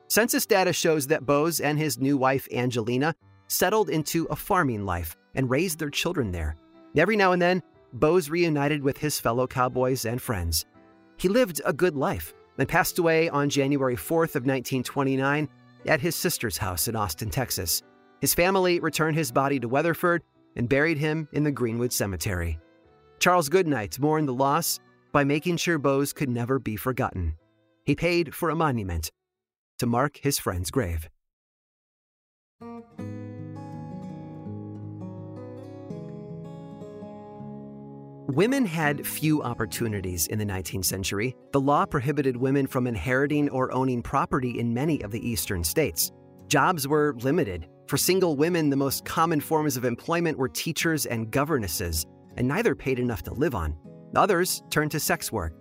Census 0.10 0.46
data 0.46 0.74
shows 0.74 1.08
that 1.08 1.26
Bose 1.26 1.60
and 1.60 1.78
his 1.78 2.00
new 2.00 2.18
wife, 2.18 2.48
Angelina, 2.52 3.16
settled 3.48 3.90
into 3.90 4.26
a 4.26 4.36
farming 4.36 4.86
life 4.86 5.16
and 5.36 5.50
raised 5.50 5.80
their 5.80 5.90
children 5.90 6.32
there. 6.32 6.56
Every 6.96 7.16
now 7.16 7.32
and 7.32 7.42
then, 7.42 7.64
Bose 7.94 8.30
reunited 8.30 8.84
with 8.84 8.98
his 8.98 9.20
fellow 9.20 9.48
cowboys 9.48 10.06
and 10.06 10.22
friends. 10.22 10.66
He 11.18 11.30
lived 11.30 11.62
a 11.66 11.74
good 11.74 11.96
life 11.96 12.34
and 12.58 12.68
passed 12.68 13.00
away 13.00 13.30
on 13.30 13.50
January 13.50 13.96
4th 13.96 14.36
of 14.36 14.46
1929 14.46 15.48
at 15.86 16.02
his 16.02 16.16
sister's 16.16 16.58
house 16.58 16.88
in 16.88 16.96
Austin, 16.96 17.30
Texas. 17.30 17.84
His 18.20 18.34
family 18.34 18.80
returned 18.80 19.16
his 19.16 19.32
body 19.32 19.60
to 19.60 19.70
Weatherford 19.70 20.24
and 20.56 20.68
buried 20.68 20.98
him 20.98 21.28
in 21.32 21.44
the 21.44 21.52
Greenwood 21.52 21.94
Cemetery. 21.94 22.60
Charles 23.20 23.50
Goodnight 23.50 24.00
mourned 24.00 24.28
the 24.28 24.34
loss 24.34 24.80
by 25.18 25.24
making 25.24 25.58
sure 25.58 25.80
Bose 25.80 26.14
could 26.14 26.30
never 26.30 26.60
be 26.60 26.76
forgotten. 26.76 27.34
He 27.86 27.96
paid 27.96 28.36
for 28.36 28.52
a 28.52 28.56
monument 28.56 29.10
to 29.80 29.88
mark 29.88 30.20
his 30.22 30.38
friend's 30.38 30.70
grave. 30.70 31.10
Women 38.28 38.68
had 38.68 39.08
few 39.08 39.42
opportunities 39.42 40.28
in 40.28 40.38
the 40.38 40.46
19th 40.46 40.86
century. 40.86 41.36
The 41.52 41.62
law 41.62 41.88
prohibited 41.88 42.38
women 42.38 42.68
from 42.68 42.86
inheriting 42.86 43.50
or 43.50 43.72
owning 43.72 44.04
property 44.04 44.60
in 44.60 44.72
many 44.72 45.02
of 45.02 45.10
the 45.10 45.28
eastern 45.28 45.64
states. 45.64 46.12
Jobs 46.48 46.88
were 46.88 47.16
limited. 47.22 47.68
For 47.88 47.98
single 47.98 48.36
women, 48.36 48.70
the 48.70 48.76
most 48.76 49.04
common 49.04 49.40
forms 49.40 49.78
of 49.78 49.84
employment 49.84 50.38
were 50.38 50.48
teachers 50.48 51.08
and 51.08 51.32
governesses, 51.32 52.06
and 52.36 52.48
neither 52.48 52.76
paid 52.76 53.00
enough 53.00 53.24
to 53.24 53.34
live 53.34 53.56
on. 53.56 53.76
Others 54.16 54.64
turned 54.70 54.92
to 54.92 55.00
sex 55.00 55.32
work. 55.32 55.54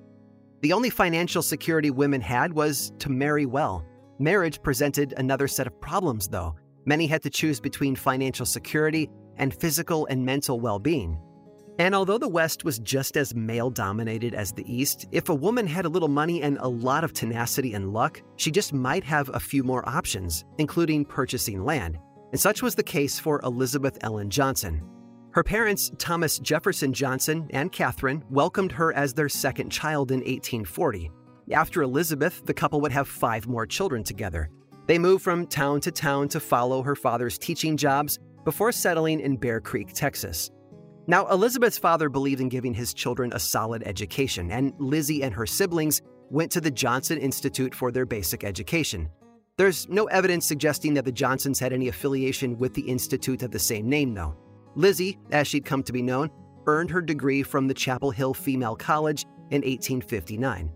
The 0.62 0.72
only 0.72 0.90
financial 0.90 1.42
security 1.42 1.90
women 1.90 2.20
had 2.20 2.52
was 2.52 2.92
to 2.98 3.10
marry 3.10 3.46
well. 3.46 3.84
Marriage 4.18 4.62
presented 4.62 5.14
another 5.16 5.46
set 5.48 5.66
of 5.66 5.80
problems, 5.80 6.28
though. 6.28 6.56
Many 6.86 7.06
had 7.06 7.22
to 7.24 7.30
choose 7.30 7.60
between 7.60 7.96
financial 7.96 8.46
security 8.46 9.10
and 9.36 9.54
physical 9.54 10.06
and 10.06 10.24
mental 10.24 10.60
well 10.60 10.78
being. 10.78 11.18
And 11.78 11.94
although 11.94 12.16
the 12.16 12.28
West 12.28 12.64
was 12.64 12.78
just 12.78 13.18
as 13.18 13.34
male 13.34 13.68
dominated 13.68 14.34
as 14.34 14.52
the 14.52 14.64
East, 14.72 15.06
if 15.12 15.28
a 15.28 15.34
woman 15.34 15.66
had 15.66 15.84
a 15.84 15.90
little 15.90 16.08
money 16.08 16.40
and 16.42 16.56
a 16.58 16.68
lot 16.68 17.04
of 17.04 17.12
tenacity 17.12 17.74
and 17.74 17.92
luck, 17.92 18.22
she 18.36 18.50
just 18.50 18.72
might 18.72 19.04
have 19.04 19.28
a 19.34 19.40
few 19.40 19.62
more 19.62 19.86
options, 19.86 20.46
including 20.56 21.04
purchasing 21.04 21.64
land. 21.64 21.98
And 22.32 22.40
such 22.40 22.62
was 22.62 22.74
the 22.74 22.82
case 22.82 23.18
for 23.18 23.40
Elizabeth 23.42 23.98
Ellen 24.00 24.30
Johnson. 24.30 24.82
Her 25.36 25.44
parents, 25.44 25.92
Thomas 25.98 26.38
Jefferson 26.38 26.94
Johnson 26.94 27.46
and 27.50 27.70
Catherine, 27.70 28.24
welcomed 28.30 28.72
her 28.72 28.94
as 28.94 29.12
their 29.12 29.28
second 29.28 29.68
child 29.68 30.10
in 30.10 30.20
1840. 30.20 31.10
After 31.52 31.82
Elizabeth, 31.82 32.40
the 32.46 32.54
couple 32.54 32.80
would 32.80 32.92
have 32.92 33.06
five 33.06 33.46
more 33.46 33.66
children 33.66 34.02
together. 34.02 34.48
They 34.86 34.98
moved 34.98 35.22
from 35.22 35.46
town 35.46 35.80
to 35.82 35.90
town 35.90 36.30
to 36.30 36.40
follow 36.40 36.80
her 36.80 36.96
father's 36.96 37.36
teaching 37.36 37.76
jobs 37.76 38.18
before 38.46 38.72
settling 38.72 39.20
in 39.20 39.36
Bear 39.36 39.60
Creek, 39.60 39.92
Texas. 39.92 40.50
Now, 41.06 41.26
Elizabeth's 41.26 41.76
father 41.76 42.08
believed 42.08 42.40
in 42.40 42.48
giving 42.48 42.72
his 42.72 42.94
children 42.94 43.30
a 43.34 43.38
solid 43.38 43.82
education, 43.82 44.50
and 44.50 44.72
Lizzie 44.78 45.22
and 45.22 45.34
her 45.34 45.44
siblings 45.44 46.00
went 46.30 46.50
to 46.52 46.62
the 46.62 46.70
Johnson 46.70 47.18
Institute 47.18 47.74
for 47.74 47.92
their 47.92 48.06
basic 48.06 48.42
education. 48.42 49.10
There's 49.58 49.86
no 49.90 50.06
evidence 50.06 50.46
suggesting 50.46 50.94
that 50.94 51.04
the 51.04 51.12
Johnsons 51.12 51.60
had 51.60 51.74
any 51.74 51.88
affiliation 51.88 52.56
with 52.56 52.72
the 52.72 52.88
institute 52.88 53.42
of 53.42 53.50
the 53.50 53.58
same 53.58 53.86
name, 53.86 54.14
though. 54.14 54.34
Lizzie, 54.76 55.18
as 55.32 55.48
she'd 55.48 55.64
come 55.64 55.82
to 55.82 55.92
be 55.92 56.02
known, 56.02 56.30
earned 56.66 56.90
her 56.90 57.02
degree 57.02 57.42
from 57.42 57.66
the 57.66 57.74
Chapel 57.74 58.12
Hill 58.12 58.34
Female 58.34 58.76
College 58.76 59.24
in 59.50 59.62
1859. 59.62 60.70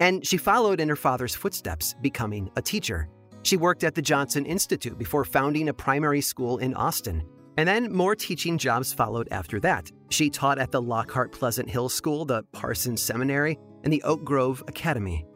And 0.00 0.24
she 0.24 0.36
followed 0.36 0.78
in 0.78 0.88
her 0.88 0.96
father's 0.96 1.34
footsteps, 1.34 1.96
becoming 2.00 2.50
a 2.54 2.62
teacher. 2.62 3.08
She 3.42 3.56
worked 3.56 3.82
at 3.82 3.96
the 3.96 4.02
Johnson 4.02 4.46
Institute 4.46 4.98
before 4.98 5.24
founding 5.24 5.68
a 5.68 5.74
primary 5.74 6.20
school 6.20 6.58
in 6.58 6.74
Austin 6.74 7.24
and 7.58 7.66
then 7.66 7.92
more 7.92 8.14
teaching 8.14 8.56
jobs 8.56 8.92
followed 8.92 9.26
after 9.32 9.58
that. 9.58 9.90
She 10.10 10.30
taught 10.30 10.60
at 10.60 10.70
the 10.70 10.80
Lockhart 10.80 11.32
Pleasant 11.32 11.68
Hill 11.68 11.88
School, 11.88 12.24
the 12.24 12.44
Parsons 12.52 13.02
Seminary, 13.02 13.58
and 13.82 13.92
the 13.92 14.00
Oak 14.04 14.22
Grove 14.22 14.62
Academy. 14.68 15.26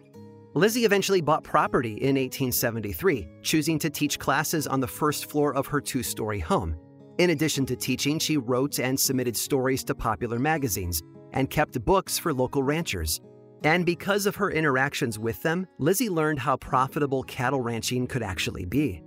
Lizzie 0.55 0.85
eventually 0.85 1.21
bought 1.21 1.43
property 1.43 1.95
in 1.95 2.15
1873, 2.15 3.27
choosing 3.43 3.77
to 3.81 3.91
teach 3.91 4.21
classes 4.21 4.69
on 4.69 4.79
the 4.79 4.87
first 4.87 5.27
floor 5.27 5.53
of 5.53 5.67
her 5.67 5.81
two 5.81 6.05
story 6.05 6.39
home. 6.39 6.77
In 7.19 7.31
addition 7.31 7.67
to 7.67 7.77
teaching, 7.77 8.19
she 8.19 8.39
wrote 8.39 8.79
and 8.79 8.99
submitted 8.99 9.37
stories 9.37 9.85
to 9.85 9.95
popular 9.95 10.39
magazines 10.39 11.03
and 11.33 11.51
kept 11.51 11.85
books 11.85 12.19
for 12.19 12.33
local 12.33 12.63
ranchers. 12.63 13.21
And 13.65 13.87
because 13.87 14.27
of 14.27 14.37
her 14.37 14.51
interactions 14.51 15.19
with 15.19 15.41
them, 15.43 15.67
Lizzie 15.79 16.09
learned 16.09 16.39
how 16.39 16.57
profitable 16.57 17.23
cattle 17.25 17.61
ranching 17.61 18.07
could 18.07 18.23
actually 18.23 18.65
be. 18.65 19.03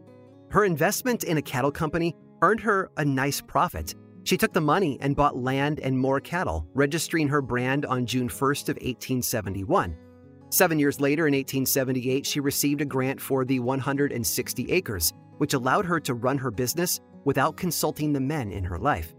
Her 0.51 0.65
investment 0.65 1.23
in 1.23 1.37
a 1.37 1.41
cattle 1.41 1.71
company 1.71 2.15
earned 2.41 2.61
her 2.61 2.91
a 2.97 3.03
nice 3.03 3.41
profit. 3.41 3.95
She 4.23 4.37
took 4.37 4.53
the 4.53 4.61
money 4.61 4.97
and 5.01 5.15
bought 5.15 5.37
land 5.37 5.79
and 5.79 5.97
more 5.97 6.19
cattle, 6.19 6.67
registering 6.73 7.27
her 7.27 7.41
brand 7.41 7.85
on 7.85 8.05
June 8.05 8.29
1st 8.29 8.69
of 8.69 8.75
1871. 8.77 9.95
Seven 10.49 10.79
years 10.79 11.01
later, 11.01 11.27
in 11.27 11.33
1878, 11.33 12.25
she 12.25 12.39
received 12.39 12.81
a 12.81 12.85
grant 12.85 13.19
for 13.19 13.43
the 13.45 13.59
160 13.59 14.71
acres, 14.71 15.11
which 15.37 15.53
allowed 15.53 15.85
her 15.85 15.99
to 15.99 16.13
run 16.13 16.37
her 16.37 16.51
business 16.51 17.01
without 17.25 17.57
consulting 17.57 18.13
the 18.13 18.19
men 18.19 18.51
in 18.51 18.63
her 18.63 18.79
life. 18.79 19.13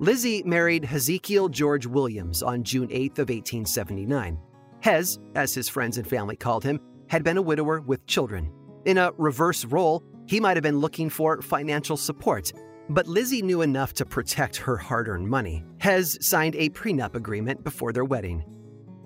Lizzie 0.00 0.42
married 0.44 0.84
Hezekiel 0.84 1.48
George 1.48 1.86
Williams 1.86 2.42
on 2.42 2.62
June 2.62 2.88
8th 2.88 3.18
of 3.18 3.30
1879. 3.30 4.38
Hez, 4.80 5.18
as 5.34 5.54
his 5.54 5.68
friends 5.68 5.98
and 5.98 6.06
family 6.06 6.36
called 6.36 6.62
him, 6.62 6.78
had 7.08 7.24
been 7.24 7.36
a 7.36 7.42
widower 7.42 7.80
with 7.80 8.06
children. 8.06 8.52
In 8.84 8.98
a 8.98 9.12
reverse 9.16 9.64
role, 9.64 10.04
he 10.26 10.38
might 10.38 10.56
have 10.56 10.62
been 10.62 10.78
looking 10.78 11.10
for 11.10 11.42
financial 11.42 11.96
support, 11.96 12.52
but 12.90 13.08
Lizzie 13.08 13.42
knew 13.42 13.62
enough 13.62 13.92
to 13.94 14.06
protect 14.06 14.56
her 14.56 14.76
hard 14.76 15.08
earned 15.08 15.26
money. 15.26 15.64
Hez 15.80 16.18
signed 16.20 16.54
a 16.54 16.70
prenup 16.70 17.14
agreement 17.14 17.64
before 17.64 17.92
their 17.92 18.04
wedding. 18.04 18.44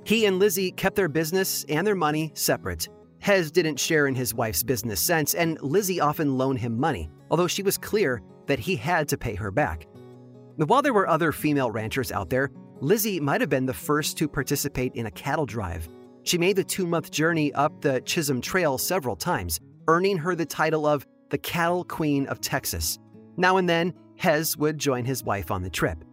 He 0.05 0.27
and 0.27 0.39
Lizzie 0.39 0.73
kept 0.73 0.97
their 0.97 1.09
business 1.09 1.65
and 1.69 1.87
their 1.87 1.95
money 1.95 2.33
separate. 2.35 2.89
Hez 3.21 3.51
didn't 3.51 3.79
share 3.79 4.09
in 4.09 4.15
his 4.15 4.35
wife's 4.35 4.63
business 4.63 5.01
sense, 5.01 5.35
and 5.35 5.61
Lizzie 5.63 6.01
often 6.01 6.37
loaned 6.37 6.59
him 6.59 6.79
money, 6.79 7.09
although 7.33 7.49
she 7.49 7.65
was 7.65 7.79
clear 7.79 8.23
that 8.47 8.61
he 8.61 8.77
had 8.77 9.09
to 9.09 9.19
pay 9.19 9.35
her 9.35 9.51
back. 9.51 9.89
While 10.57 10.83
there 10.83 10.93
were 10.93 11.09
other 11.09 11.33
female 11.33 11.71
ranchers 11.71 12.13
out 12.13 12.31
there, 12.31 12.51
Lizzie 12.81 13.19
might 13.19 13.41
have 13.41 13.51
been 13.51 13.67
the 13.67 13.73
first 13.73 14.19
to 14.19 14.29
participate 14.29 14.95
in 14.95 15.07
a 15.07 15.11
cattle 15.11 15.47
drive. 15.47 15.89
She 16.25 16.37
made 16.39 16.57
the 16.57 16.65
two 16.65 16.87
month 16.87 17.11
journey 17.11 17.53
up 17.55 17.81
the 17.81 18.01
Chisholm 18.03 18.41
Trail 18.41 18.77
several 18.77 19.17
times, 19.17 19.59
earning 19.89 20.19
her 20.19 20.35
the 20.35 20.47
title 20.47 20.87
of 20.87 21.07
the 21.31 21.39
Cattle 21.39 21.85
Queen 21.85 22.27
of 22.27 22.41
Texas. 22.41 22.99
Now 23.37 23.57
and 23.57 23.69
then, 23.69 23.95
Hez 24.17 24.57
would 24.59 24.79
join 24.79 25.05
his 25.05 25.25
wife 25.25 25.51
on 25.51 25.63
the 25.63 25.71
trip. 25.71 26.05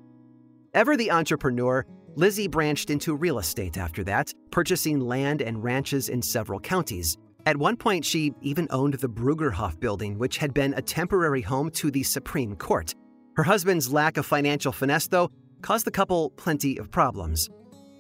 Ever 0.74 0.96
the 0.96 1.12
entrepreneur, 1.12 1.86
Lizzie 2.16 2.48
branched 2.48 2.90
into 2.90 3.16
real 3.16 3.40
estate 3.40 3.78
after 3.78 4.04
that, 4.06 4.34
purchasing 4.52 5.00
land 5.00 5.42
and 5.42 5.64
ranches 5.64 6.10
in 6.10 6.22
several 6.22 6.60
counties. 6.60 7.18
At 7.46 7.58
one 7.58 7.78
point, 7.78 8.06
she 8.06 8.34
even 8.42 8.68
owned 8.70 8.96
the 8.96 9.10
Bruggerhoff 9.10 9.80
building, 9.80 10.18
which 10.18 10.38
had 10.38 10.54
been 10.54 10.74
a 10.74 10.82
temporary 10.82 11.42
home 11.42 11.72
to 11.72 11.90
the 11.90 12.04
Supreme 12.04 12.56
Court. 12.56 12.94
Her 13.36 13.44
husband's 13.44 13.92
lack 13.92 14.18
of 14.18 14.26
financial 14.26 14.72
finesse, 14.72 15.08
though, 15.08 15.32
caused 15.62 15.86
the 15.86 15.92
couple 15.92 16.32
plenty 16.32 16.78
of 16.78 16.92
problems. 16.92 17.50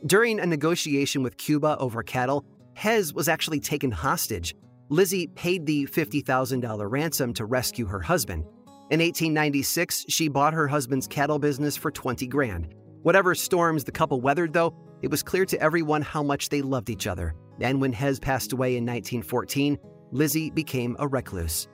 During 0.05 0.39
a 0.39 0.45
negotiation 0.45 1.23
with 1.23 1.37
Cuba 1.37 1.77
over 1.79 2.03
cattle, 2.03 2.45
Hez 2.75 3.13
was 3.13 3.27
actually 3.27 3.59
taken 3.59 3.91
hostage 3.91 4.53
Lizzie 4.91 5.27
paid 5.27 5.67
the 5.67 5.85
$50,000 5.85 6.89
ransom 6.89 7.31
to 7.35 7.45
rescue 7.45 7.85
her 7.85 8.01
husband. 8.01 8.43
In 8.89 8.99
1896, 8.99 10.05
she 10.09 10.27
bought 10.27 10.53
her 10.55 10.67
husband's 10.67 11.05
cattle 11.05 11.37
business 11.37 11.77
for 11.77 11.91
20 11.91 12.25
grand. 12.25 12.73
Whatever 13.03 13.35
storms 13.35 13.83
the 13.83 13.91
couple 13.91 14.19
weathered, 14.19 14.51
though, 14.51 14.73
it 15.03 15.11
was 15.11 15.21
clear 15.21 15.45
to 15.45 15.61
everyone 15.61 16.01
how 16.01 16.23
much 16.23 16.49
they 16.49 16.63
loved 16.63 16.89
each 16.89 17.05
other. 17.05 17.35
And 17.61 17.81
when 17.81 17.93
Hez 17.93 18.19
passed 18.19 18.53
away 18.53 18.77
in 18.77 18.85
1914, 18.85 19.77
Lizzie 20.11 20.49
became 20.49 20.95
a 20.99 21.07
recluse. 21.07 21.67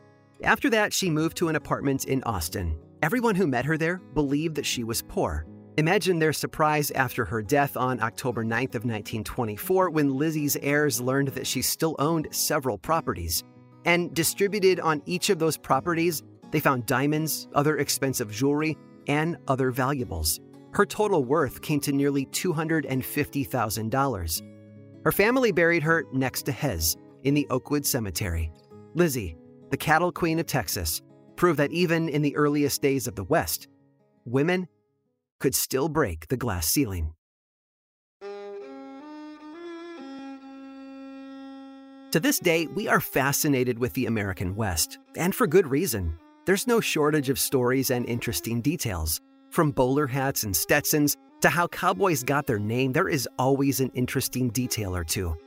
After 0.43 0.69
that, 0.71 0.91
she 0.93 1.09
moved 1.09 1.37
to 1.37 1.49
an 1.49 1.55
apartment 1.55 2.05
in 2.05 2.23
Austin. 2.23 2.77
Everyone 3.01 3.35
who 3.35 3.47
met 3.47 3.65
her 3.65 3.77
there 3.77 3.97
believed 4.13 4.55
that 4.55 4.65
she 4.65 4.83
was 4.83 5.01
poor. 5.01 5.45
Imagine 5.77 6.19
their 6.19 6.33
surprise 6.33 6.89
after 6.91 7.25
her 7.25 7.41
death 7.41 7.75
on 7.75 8.01
October 8.01 8.45
9th 8.45 8.75
of 8.75 8.85
1924 8.85 9.89
when 9.89 10.15
Lizzie's 10.15 10.55
heirs 10.57 11.01
learned 11.01 11.29
that 11.29 11.45
she 11.45 11.61
still 11.61 11.97
owned 11.99 12.29
several 12.31 12.77
properties. 12.77 13.43
And 13.83 14.13
distributed 14.13 14.79
on 14.79 15.01
each 15.05 15.29
of 15.29 15.37
those 15.37 15.57
properties, 15.57 16.23
they 16.51 16.61
found 16.61 16.85
diamonds, 16.85 17.49
other 17.53 17.77
expensive 17.77 18.31
jewelry, 18.31 18.77
and 19.07 19.37
other 19.47 19.71
valuables. 19.71 20.39
Her 20.71 20.85
total 20.85 21.23
worth 21.23 21.61
came 21.61 21.79
to 21.81 21.91
nearly 21.91 22.25
$250,000. 22.27 24.41
Her 25.05 25.11
family 25.11 25.51
buried 25.51 25.83
her 25.83 26.05
next 26.11 26.47
to 26.47 26.51
Hez 26.51 26.97
in 27.23 27.35
the 27.35 27.45
Oakwood 27.51 27.85
Cemetery. 27.85 28.51
Lizzie, 28.95 29.37
the 29.69 29.77
cattle 29.77 30.11
queen 30.11 30.39
of 30.39 30.47
Texas, 30.47 31.03
proved 31.35 31.59
that 31.59 31.71
even 31.71 32.09
in 32.09 32.23
the 32.23 32.35
earliest 32.35 32.81
days 32.81 33.05
of 33.05 33.13
the 33.13 33.23
West, 33.23 33.67
women 34.25 34.67
could 35.39 35.53
still 35.53 35.89
break 35.89 36.27
the 36.27 36.37
glass 36.37 36.67
ceiling. 36.67 37.13
To 42.11 42.19
this 42.19 42.39
day, 42.39 42.65
we 42.65 42.87
are 42.87 43.01
fascinated 43.01 43.77
with 43.77 43.93
the 43.93 44.07
American 44.07 44.55
West, 44.55 44.97
and 45.17 45.35
for 45.35 45.45
good 45.45 45.67
reason. 45.67 46.17
There's 46.45 46.65
no 46.65 46.79
shortage 46.79 47.29
of 47.29 47.37
stories 47.37 47.91
and 47.91 48.07
interesting 48.07 48.59
details. 48.59 49.21
From 49.51 49.69
bowler 49.71 50.07
hats 50.07 50.43
and 50.43 50.55
Stetsons 50.55 51.15
to 51.45 51.51
how 51.51 51.67
cowboys 51.67 52.23
got 52.23 52.47
their 52.47 52.57
name, 52.57 52.91
there 52.91 53.07
is 53.07 53.29
always 53.37 53.79
an 53.79 53.91
interesting 53.93 54.49
detail 54.49 54.95
or 54.95 55.03
two. 55.03 55.37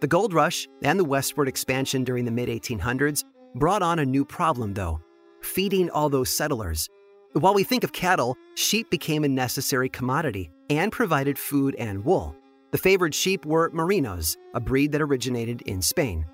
The 0.00 0.06
gold 0.06 0.32
rush 0.32 0.66
and 0.80 0.98
the 0.98 1.04
westward 1.04 1.46
expansion 1.46 2.04
during 2.04 2.24
the 2.24 2.30
mid 2.30 2.48
1800s 2.48 3.24
brought 3.56 3.82
on 3.82 3.98
a 3.98 4.06
new 4.06 4.24
problem, 4.24 4.72
though 4.72 4.98
feeding 5.42 5.90
all 5.90 6.08
those 6.08 6.30
settlers. 6.30 6.88
While 7.34 7.52
we 7.52 7.64
think 7.64 7.84
of 7.84 7.92
cattle, 7.92 8.34
sheep 8.54 8.88
became 8.88 9.24
a 9.24 9.28
necessary 9.28 9.90
commodity 9.90 10.50
and 10.70 10.90
provided 10.90 11.38
food 11.38 11.74
and 11.74 12.02
wool. 12.02 12.34
The 12.70 12.78
favored 12.78 13.14
sheep 13.14 13.44
were 13.44 13.70
Merinos, 13.72 14.38
a 14.54 14.60
breed 14.60 14.92
that 14.92 15.02
originated 15.02 15.60
in 15.62 15.82
Spain. 15.82 16.24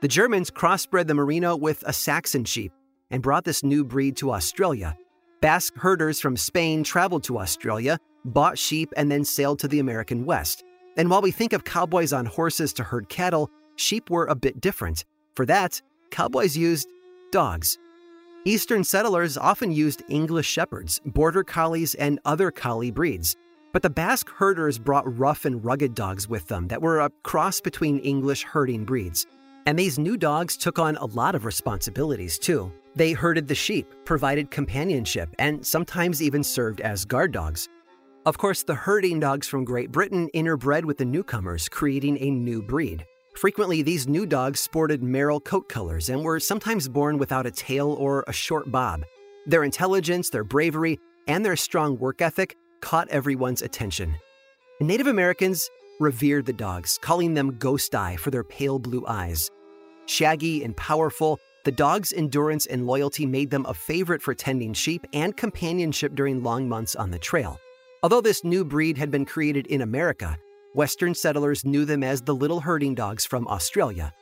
The 0.00 0.08
Germans 0.08 0.50
crossbred 0.50 1.08
the 1.08 1.14
Merino 1.14 1.56
with 1.56 1.84
a 1.86 1.92
Saxon 1.92 2.46
sheep 2.46 2.72
and 3.10 3.22
brought 3.22 3.44
this 3.44 3.62
new 3.62 3.84
breed 3.84 4.16
to 4.16 4.32
Australia. 4.32 4.96
Basque 5.42 5.76
herders 5.76 6.20
from 6.20 6.38
Spain 6.38 6.84
traveled 6.84 7.24
to 7.24 7.38
Australia, 7.38 7.98
bought 8.32 8.58
sheep, 8.58 8.92
and 8.96 9.10
then 9.10 9.24
sailed 9.24 9.58
to 9.60 9.68
the 9.68 9.78
American 9.78 10.24
West. 10.24 10.64
And 10.96 11.10
while 11.10 11.22
we 11.22 11.30
think 11.30 11.52
of 11.52 11.64
cowboys 11.64 12.12
on 12.12 12.26
horses 12.26 12.72
to 12.74 12.82
herd 12.82 13.08
cattle, 13.08 13.50
sheep 13.76 14.10
were 14.10 14.26
a 14.26 14.34
bit 14.34 14.60
different. 14.60 15.04
For 15.34 15.46
that, 15.46 15.80
cowboys 16.10 16.56
used 16.56 16.88
dogs. 17.32 17.78
Eastern 18.44 18.84
settlers 18.84 19.36
often 19.36 19.72
used 19.72 20.04
English 20.08 20.46
shepherds, 20.46 21.00
border 21.04 21.42
collies, 21.42 21.94
and 21.96 22.20
other 22.24 22.50
collie 22.50 22.92
breeds. 22.92 23.36
But 23.72 23.82
the 23.82 23.90
Basque 23.90 24.30
herders 24.30 24.78
brought 24.78 25.18
rough 25.18 25.44
and 25.44 25.62
rugged 25.64 25.94
dogs 25.94 26.28
with 26.28 26.46
them 26.46 26.68
that 26.68 26.80
were 26.80 27.00
a 27.00 27.10
cross 27.24 27.60
between 27.60 27.98
English 27.98 28.44
herding 28.44 28.84
breeds. 28.84 29.26
And 29.66 29.76
these 29.76 29.98
new 29.98 30.16
dogs 30.16 30.56
took 30.56 30.78
on 30.78 30.96
a 30.96 31.06
lot 31.06 31.34
of 31.34 31.44
responsibilities 31.44 32.38
too. 32.38 32.70
They 32.94 33.12
herded 33.12 33.48
the 33.48 33.54
sheep, 33.54 33.92
provided 34.04 34.50
companionship, 34.50 35.28
and 35.38 35.66
sometimes 35.66 36.22
even 36.22 36.44
served 36.44 36.80
as 36.80 37.04
guard 37.04 37.32
dogs. 37.32 37.68
Of 38.26 38.38
course, 38.38 38.64
the 38.64 38.74
herding 38.74 39.20
dogs 39.20 39.46
from 39.46 39.64
Great 39.64 39.92
Britain 39.92 40.28
interbred 40.34 40.84
with 40.84 40.98
the 40.98 41.04
newcomers, 41.04 41.68
creating 41.68 42.18
a 42.20 42.28
new 42.28 42.60
breed. 42.60 43.06
Frequently, 43.36 43.82
these 43.82 44.08
new 44.08 44.26
dogs 44.26 44.58
sported 44.58 45.00
merle 45.00 45.38
coat 45.38 45.68
colors 45.68 46.08
and 46.08 46.24
were 46.24 46.40
sometimes 46.40 46.88
born 46.88 47.18
without 47.18 47.46
a 47.46 47.52
tail 47.52 47.92
or 47.92 48.24
a 48.26 48.32
short 48.32 48.72
bob. 48.72 49.04
Their 49.46 49.62
intelligence, 49.62 50.28
their 50.28 50.42
bravery, 50.42 50.98
and 51.28 51.44
their 51.44 51.54
strong 51.54 52.00
work 52.00 52.20
ethic 52.20 52.56
caught 52.80 53.08
everyone's 53.10 53.62
attention. 53.62 54.16
Native 54.80 55.06
Americans 55.06 55.70
revered 56.00 56.46
the 56.46 56.52
dogs, 56.52 56.98
calling 57.00 57.34
them 57.34 57.56
ghost 57.58 57.94
eye 57.94 58.16
for 58.16 58.32
their 58.32 58.42
pale 58.42 58.80
blue 58.80 59.04
eyes. 59.06 59.52
Shaggy 60.06 60.64
and 60.64 60.76
powerful, 60.76 61.38
the 61.64 61.70
dog's 61.70 62.12
endurance 62.12 62.66
and 62.66 62.88
loyalty 62.88 63.24
made 63.24 63.50
them 63.50 63.66
a 63.66 63.74
favorite 63.74 64.20
for 64.20 64.34
tending 64.34 64.72
sheep 64.72 65.06
and 65.12 65.36
companionship 65.36 66.16
during 66.16 66.42
long 66.42 66.68
months 66.68 66.96
on 66.96 67.12
the 67.12 67.20
trail. 67.20 67.60
Although 68.06 68.20
this 68.20 68.44
new 68.44 68.64
breed 68.64 68.96
had 68.98 69.10
been 69.10 69.24
created 69.24 69.66
in 69.66 69.82
America, 69.82 70.38
Western 70.74 71.12
settlers 71.12 71.64
knew 71.64 71.84
them 71.84 72.04
as 72.04 72.22
the 72.22 72.36
little 72.36 72.60
herding 72.60 72.94
dogs 72.94 73.26
from 73.26 73.48
Australia. 73.48 74.12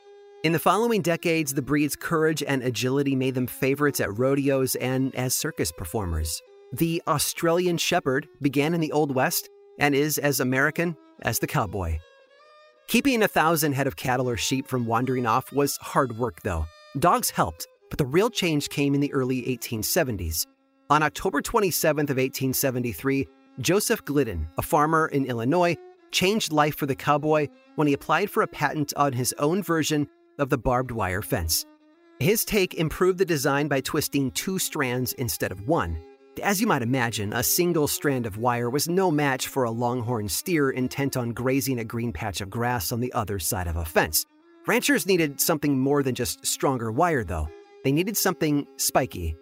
In 0.42 0.54
the 0.54 0.58
following 0.58 1.02
decades, 1.02 1.52
the 1.52 1.60
breed's 1.60 1.94
courage 1.94 2.42
and 2.42 2.62
agility 2.62 3.14
made 3.14 3.34
them 3.34 3.46
favorites 3.46 4.00
at 4.00 4.18
rodeos 4.18 4.74
and 4.76 5.14
as 5.14 5.36
circus 5.36 5.70
performers. 5.70 6.40
The 6.72 7.02
Australian 7.06 7.76
Shepherd 7.76 8.26
began 8.40 8.72
in 8.72 8.80
the 8.80 8.90
Old 8.90 9.14
West 9.14 9.50
and 9.78 9.94
is 9.94 10.16
as 10.16 10.40
American 10.40 10.96
as 11.20 11.38
the 11.38 11.46
cowboy. 11.46 11.98
Keeping 12.88 13.22
a 13.22 13.28
thousand 13.28 13.74
head 13.74 13.86
of 13.86 13.96
cattle 13.96 14.30
or 14.30 14.38
sheep 14.38 14.66
from 14.66 14.86
wandering 14.86 15.26
off 15.26 15.52
was 15.52 15.76
hard 15.82 16.16
work, 16.16 16.40
though. 16.42 16.64
Dogs 16.98 17.28
helped, 17.28 17.66
but 17.90 17.98
the 17.98 18.06
real 18.06 18.30
change 18.30 18.70
came 18.70 18.94
in 18.94 19.02
the 19.02 19.12
early 19.12 19.42
1870s. 19.42 20.46
On 20.88 21.02
October 21.02 21.42
27th 21.42 22.08
of 22.08 22.16
1873, 22.16 23.26
Joseph 23.60 24.04
Glidden, 24.04 24.48
a 24.58 24.62
farmer 24.62 25.06
in 25.06 25.26
Illinois, 25.26 25.76
changed 26.10 26.52
life 26.52 26.74
for 26.74 26.86
the 26.86 26.94
cowboy 26.94 27.48
when 27.76 27.86
he 27.86 27.94
applied 27.94 28.30
for 28.30 28.42
a 28.42 28.48
patent 28.48 28.92
on 28.96 29.12
his 29.12 29.32
own 29.38 29.62
version 29.62 30.08
of 30.38 30.50
the 30.50 30.58
barbed 30.58 30.90
wire 30.90 31.22
fence. 31.22 31.64
His 32.18 32.44
take 32.44 32.74
improved 32.74 33.18
the 33.18 33.24
design 33.24 33.68
by 33.68 33.80
twisting 33.80 34.32
two 34.32 34.58
strands 34.58 35.12
instead 35.14 35.52
of 35.52 35.68
one. 35.68 35.98
As 36.42 36.60
you 36.60 36.66
might 36.66 36.82
imagine, 36.82 37.32
a 37.32 37.44
single 37.44 37.86
strand 37.86 38.26
of 38.26 38.38
wire 38.38 38.68
was 38.68 38.88
no 38.88 39.10
match 39.10 39.46
for 39.46 39.64
a 39.64 39.70
longhorn 39.70 40.28
steer 40.28 40.70
intent 40.70 41.16
on 41.16 41.30
grazing 41.30 41.78
a 41.78 41.84
green 41.84 42.12
patch 42.12 42.40
of 42.40 42.50
grass 42.50 42.90
on 42.90 43.00
the 43.00 43.12
other 43.12 43.38
side 43.38 43.68
of 43.68 43.76
a 43.76 43.84
fence. 43.84 44.26
Ranchers 44.66 45.06
needed 45.06 45.40
something 45.40 45.78
more 45.78 46.02
than 46.02 46.16
just 46.16 46.44
stronger 46.44 46.90
wire, 46.90 47.22
though. 47.22 47.48
They 47.84 47.92
needed 47.92 48.16
something 48.16 48.66
spiky. 48.78 49.36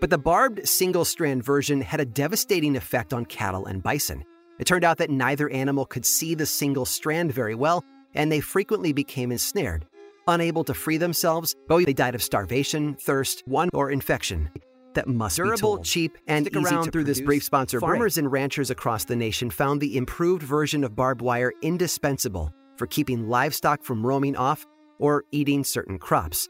But 0.00 0.10
the 0.10 0.18
barbed 0.18 0.68
single 0.68 1.04
strand 1.04 1.44
version 1.44 1.80
had 1.80 2.00
a 2.00 2.04
devastating 2.04 2.76
effect 2.76 3.12
on 3.12 3.24
cattle 3.24 3.66
and 3.66 3.82
bison. 3.82 4.24
It 4.58 4.66
turned 4.66 4.84
out 4.84 4.98
that 4.98 5.10
neither 5.10 5.48
animal 5.48 5.86
could 5.86 6.04
see 6.04 6.34
the 6.34 6.46
single 6.46 6.84
strand 6.84 7.32
very 7.32 7.54
well, 7.54 7.84
and 8.14 8.30
they 8.30 8.40
frequently 8.40 8.92
became 8.92 9.32
ensnared. 9.32 9.86
Unable 10.26 10.64
to 10.64 10.74
free 10.74 10.96
themselves, 10.96 11.54
both 11.68 11.84
they 11.84 11.92
died 11.92 12.14
of 12.14 12.22
starvation, 12.22 12.94
thirst, 12.94 13.42
one, 13.46 13.68
or 13.72 13.90
infection. 13.90 14.50
That 14.94 15.08
must 15.08 15.36
Durable, 15.36 15.78
cheap, 15.78 16.16
and 16.28 16.46
Stick 16.46 16.56
easy 16.56 16.74
around 16.74 16.84
through 16.84 17.02
produce. 17.02 17.18
this 17.18 17.26
brief 17.26 17.42
sponsor 17.42 17.80
Farmers 17.80 18.14
break. 18.14 18.22
and 18.22 18.32
ranchers 18.32 18.70
across 18.70 19.04
the 19.04 19.16
nation 19.16 19.50
found 19.50 19.80
the 19.80 19.96
improved 19.96 20.42
version 20.42 20.84
of 20.84 20.94
barbed 20.94 21.20
wire 21.20 21.52
indispensable 21.62 22.52
for 22.76 22.86
keeping 22.86 23.28
livestock 23.28 23.82
from 23.82 24.06
roaming 24.06 24.36
off 24.36 24.66
or 24.98 25.24
eating 25.32 25.64
certain 25.64 25.98
crops. 25.98 26.48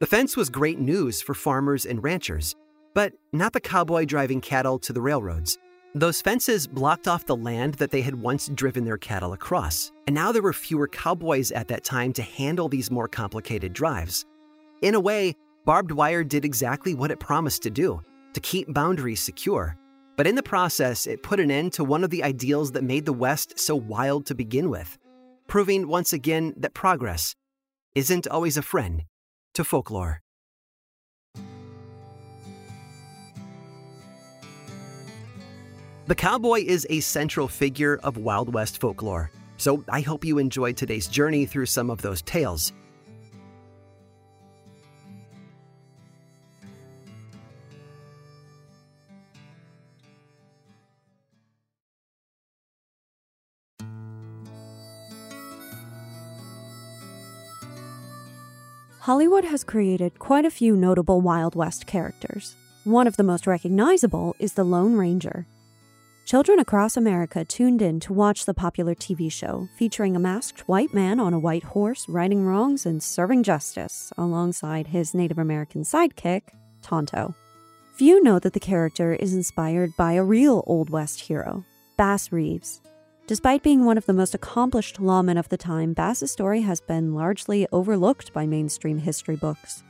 The 0.00 0.06
fence 0.06 0.36
was 0.36 0.50
great 0.50 0.78
news 0.78 1.22
for 1.22 1.34
farmers 1.34 1.86
and 1.86 2.02
ranchers, 2.02 2.54
but 2.98 3.12
not 3.32 3.52
the 3.52 3.60
cowboy 3.60 4.04
driving 4.04 4.40
cattle 4.40 4.76
to 4.76 4.92
the 4.92 5.00
railroads. 5.00 5.56
Those 5.94 6.20
fences 6.20 6.66
blocked 6.66 7.06
off 7.06 7.26
the 7.26 7.36
land 7.36 7.74
that 7.74 7.92
they 7.92 8.02
had 8.02 8.16
once 8.16 8.48
driven 8.48 8.84
their 8.84 8.98
cattle 8.98 9.34
across, 9.34 9.92
and 10.08 10.14
now 10.16 10.32
there 10.32 10.42
were 10.42 10.52
fewer 10.52 10.88
cowboys 10.88 11.52
at 11.52 11.68
that 11.68 11.84
time 11.84 12.12
to 12.14 12.22
handle 12.22 12.68
these 12.68 12.90
more 12.90 13.06
complicated 13.06 13.72
drives. 13.72 14.26
In 14.82 14.96
a 14.96 15.00
way, 15.00 15.36
barbed 15.64 15.92
wire 15.92 16.24
did 16.24 16.44
exactly 16.44 16.92
what 16.92 17.12
it 17.12 17.20
promised 17.20 17.62
to 17.62 17.70
do 17.70 18.02
to 18.32 18.40
keep 18.40 18.74
boundaries 18.74 19.20
secure. 19.20 19.76
But 20.16 20.26
in 20.26 20.34
the 20.34 20.42
process, 20.42 21.06
it 21.06 21.22
put 21.22 21.38
an 21.38 21.52
end 21.52 21.74
to 21.74 21.84
one 21.84 22.02
of 22.02 22.10
the 22.10 22.24
ideals 22.24 22.72
that 22.72 22.82
made 22.82 23.06
the 23.06 23.12
West 23.12 23.60
so 23.60 23.76
wild 23.76 24.26
to 24.26 24.34
begin 24.34 24.70
with, 24.70 24.98
proving 25.46 25.86
once 25.86 26.12
again 26.12 26.52
that 26.56 26.74
progress 26.74 27.36
isn't 27.94 28.26
always 28.26 28.56
a 28.56 28.62
friend 28.62 29.04
to 29.54 29.62
folklore. 29.62 30.20
The 36.08 36.14
cowboy 36.14 36.64
is 36.64 36.86
a 36.88 37.00
central 37.00 37.48
figure 37.48 38.00
of 38.02 38.16
Wild 38.16 38.54
West 38.54 38.80
folklore, 38.80 39.30
so 39.58 39.84
I 39.90 40.00
hope 40.00 40.24
you 40.24 40.38
enjoyed 40.38 40.74
today's 40.74 41.06
journey 41.06 41.44
through 41.44 41.66
some 41.66 41.90
of 41.90 42.00
those 42.00 42.22
tales. 42.22 42.72
Hollywood 59.00 59.44
has 59.44 59.62
created 59.62 60.18
quite 60.18 60.46
a 60.46 60.50
few 60.50 60.74
notable 60.74 61.20
Wild 61.20 61.54
West 61.54 61.86
characters. 61.86 62.56
One 62.84 63.06
of 63.06 63.18
the 63.18 63.22
most 63.22 63.46
recognizable 63.46 64.34
is 64.38 64.54
the 64.54 64.64
Lone 64.64 64.96
Ranger, 64.96 65.44
Children 66.28 66.58
across 66.58 66.98
America 66.98 67.42
tuned 67.42 67.80
in 67.80 68.00
to 68.00 68.12
watch 68.12 68.44
the 68.44 68.52
popular 68.52 68.94
TV 68.94 69.32
show 69.32 69.66
featuring 69.78 70.14
a 70.14 70.18
masked 70.18 70.68
white 70.68 70.92
man 70.92 71.18
on 71.18 71.32
a 71.32 71.38
white 71.38 71.64
horse 71.64 72.06
righting 72.06 72.44
wrongs 72.44 72.84
and 72.84 73.02
serving 73.02 73.42
justice 73.42 74.12
alongside 74.18 74.88
his 74.88 75.14
Native 75.14 75.38
American 75.38 75.84
sidekick, 75.84 76.42
Tonto. 76.82 77.34
Few 77.94 78.22
know 78.22 78.38
that 78.40 78.52
the 78.52 78.60
character 78.60 79.14
is 79.14 79.32
inspired 79.32 79.96
by 79.96 80.12
a 80.12 80.22
real 80.22 80.62
Old 80.66 80.90
West 80.90 81.18
hero, 81.18 81.64
Bass 81.96 82.30
Reeves. 82.30 82.82
Despite 83.26 83.62
being 83.62 83.86
one 83.86 83.96
of 83.96 84.04
the 84.04 84.12
most 84.12 84.34
accomplished 84.34 85.00
lawmen 85.00 85.38
of 85.38 85.48
the 85.48 85.56
time, 85.56 85.94
Bass's 85.94 86.30
story 86.30 86.60
has 86.60 86.82
been 86.82 87.14
largely 87.14 87.66
overlooked 87.72 88.34
by 88.34 88.46
mainstream 88.46 88.98
history 88.98 89.36
books. 89.36 89.82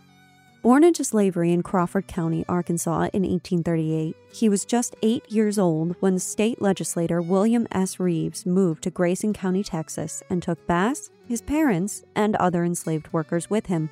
Born 0.69 0.85
into 0.85 1.03
slavery 1.03 1.51
in 1.55 1.63
Crawford 1.63 2.07
County, 2.09 2.45
Arkansas 2.47 3.09
in 3.15 3.23
1838, 3.23 4.15
he 4.31 4.51
was 4.51 4.67
just 4.67 4.97
eight 5.03 5.25
years 5.33 5.59
old 5.59 5.97
when 6.01 6.19
state 6.19 6.61
legislator 6.61 7.23
William 7.23 7.67
S. 7.73 7.99
Reeves 7.99 8.45
moved 8.45 8.83
to 8.83 8.91
Grayson 8.91 9.33
County, 9.33 9.65
Texas, 9.65 10.23
and 10.29 10.43
took 10.43 10.67
Bass, 10.67 11.09
his 11.27 11.41
parents, 11.41 12.05
and 12.15 12.37
other 12.37 12.65
enslaved 12.65 13.11
workers 13.15 13.49
with 13.49 13.65
him. 13.65 13.89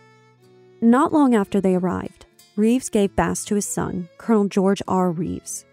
Not 0.82 1.14
long 1.14 1.34
after 1.34 1.62
they 1.62 1.76
arrived, 1.76 2.26
Reeves 2.56 2.90
gave 2.90 3.16
Bass 3.16 3.46
to 3.46 3.54
his 3.54 3.66
son, 3.66 4.10
Colonel 4.18 4.46
George 4.46 4.82
R. 4.86 5.10
Reeves. 5.10 5.64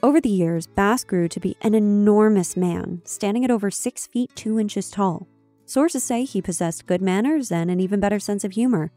Over 0.00 0.20
the 0.20 0.28
years, 0.28 0.68
Bass 0.68 1.02
grew 1.02 1.26
to 1.26 1.40
be 1.40 1.56
an 1.62 1.74
enormous 1.74 2.56
man, 2.56 3.02
standing 3.04 3.44
at 3.44 3.50
over 3.50 3.72
six 3.72 4.06
feet 4.06 4.30
two 4.36 4.60
inches 4.60 4.92
tall. 4.92 5.26
Sources 5.66 6.04
say 6.04 6.22
he 6.22 6.40
possessed 6.40 6.86
good 6.86 7.02
manners 7.02 7.50
and 7.50 7.68
an 7.68 7.80
even 7.80 7.98
better 7.98 8.20
sense 8.20 8.44
of 8.44 8.52
humor. 8.52 8.92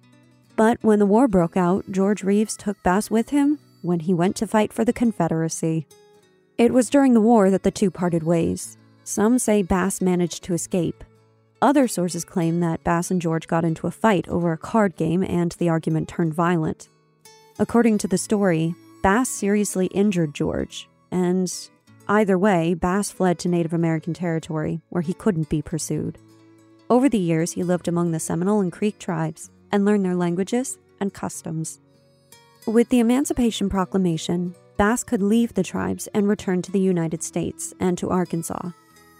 But 0.55 0.77
when 0.81 0.99
the 0.99 1.05
war 1.05 1.27
broke 1.27 1.57
out, 1.57 1.91
George 1.91 2.23
Reeves 2.23 2.55
took 2.55 2.81
Bass 2.81 3.11
with 3.11 3.29
him 3.29 3.59
when 3.81 4.01
he 4.01 4.13
went 4.13 4.35
to 4.37 4.47
fight 4.47 4.71
for 4.71 4.85
the 4.85 4.93
Confederacy. 4.93 5.85
It 6.57 6.73
was 6.73 6.89
during 6.89 7.13
the 7.13 7.21
war 7.21 7.49
that 7.51 7.63
the 7.63 7.71
two 7.71 7.91
parted 7.91 8.23
ways. 8.23 8.77
Some 9.03 9.37
say 9.37 9.61
Bass 9.61 10.01
managed 10.01 10.43
to 10.45 10.53
escape. 10.53 11.03
Other 11.61 11.87
sources 11.87 12.23
claim 12.23 12.61
that 12.61 12.83
Bass 12.83 13.11
and 13.11 13.21
George 13.21 13.47
got 13.47 13.65
into 13.65 13.87
a 13.87 13.91
fight 13.91 14.27
over 14.29 14.51
a 14.51 14.57
card 14.57 14.95
game 14.95 15.23
and 15.23 15.51
the 15.53 15.69
argument 15.69 16.07
turned 16.07 16.33
violent. 16.33 16.87
According 17.59 17.97
to 17.99 18.07
the 18.07 18.17
story, 18.17 18.75
Bass 19.03 19.29
seriously 19.29 19.87
injured 19.87 20.33
George, 20.33 20.89
and 21.11 21.51
either 22.07 22.37
way, 22.37 22.73
Bass 22.73 23.11
fled 23.11 23.39
to 23.39 23.49
Native 23.49 23.73
American 23.73 24.13
territory 24.13 24.81
where 24.89 25.01
he 25.01 25.13
couldn't 25.13 25.49
be 25.49 25.61
pursued. 25.61 26.17
Over 26.89 27.09
the 27.09 27.19
years, 27.19 27.53
he 27.53 27.63
lived 27.63 27.87
among 27.87 28.11
the 28.11 28.19
Seminole 28.19 28.61
and 28.61 28.71
Creek 28.71 28.99
tribes 28.99 29.49
and 29.75 29.83
learn 29.83 30.03
their 30.03 30.15
languages 30.15 30.77
and 31.01 31.13
customs. 31.13 31.81
With 32.65 32.87
the 32.87 32.99
Emancipation 32.99 33.69
Proclamation, 33.69 34.55
Bass 34.77 35.03
could 35.03 35.21
leave 35.21 35.53
the 35.53 35.63
tribes 35.63 36.07
and 36.13 36.29
return 36.29 36.61
to 36.61 36.71
the 36.71 36.79
United 36.79 37.21
States 37.21 37.73
and 37.77 37.97
to 37.97 38.09
Arkansas. 38.09 38.69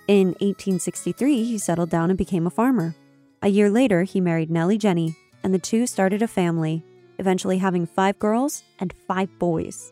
In 0.08 0.30
1863, 0.40 1.44
he 1.44 1.58
settled 1.58 1.90
down 1.90 2.10
and 2.10 2.18
became 2.18 2.48
a 2.48 2.50
farmer. 2.50 2.96
A 3.42 3.50
year 3.50 3.70
later, 3.70 4.04
he 4.04 4.22
married 4.22 4.50
Nellie 4.50 4.78
Jenny, 4.78 5.18
and 5.44 5.54
the 5.54 5.60
two 5.60 5.86
started 5.86 6.22
a 6.22 6.28
family 6.28 6.84
eventually 7.18 7.58
having 7.58 7.86
five 7.86 8.18
girls 8.20 8.64
and 8.80 8.94
five 9.08 9.30
boys. 9.40 9.92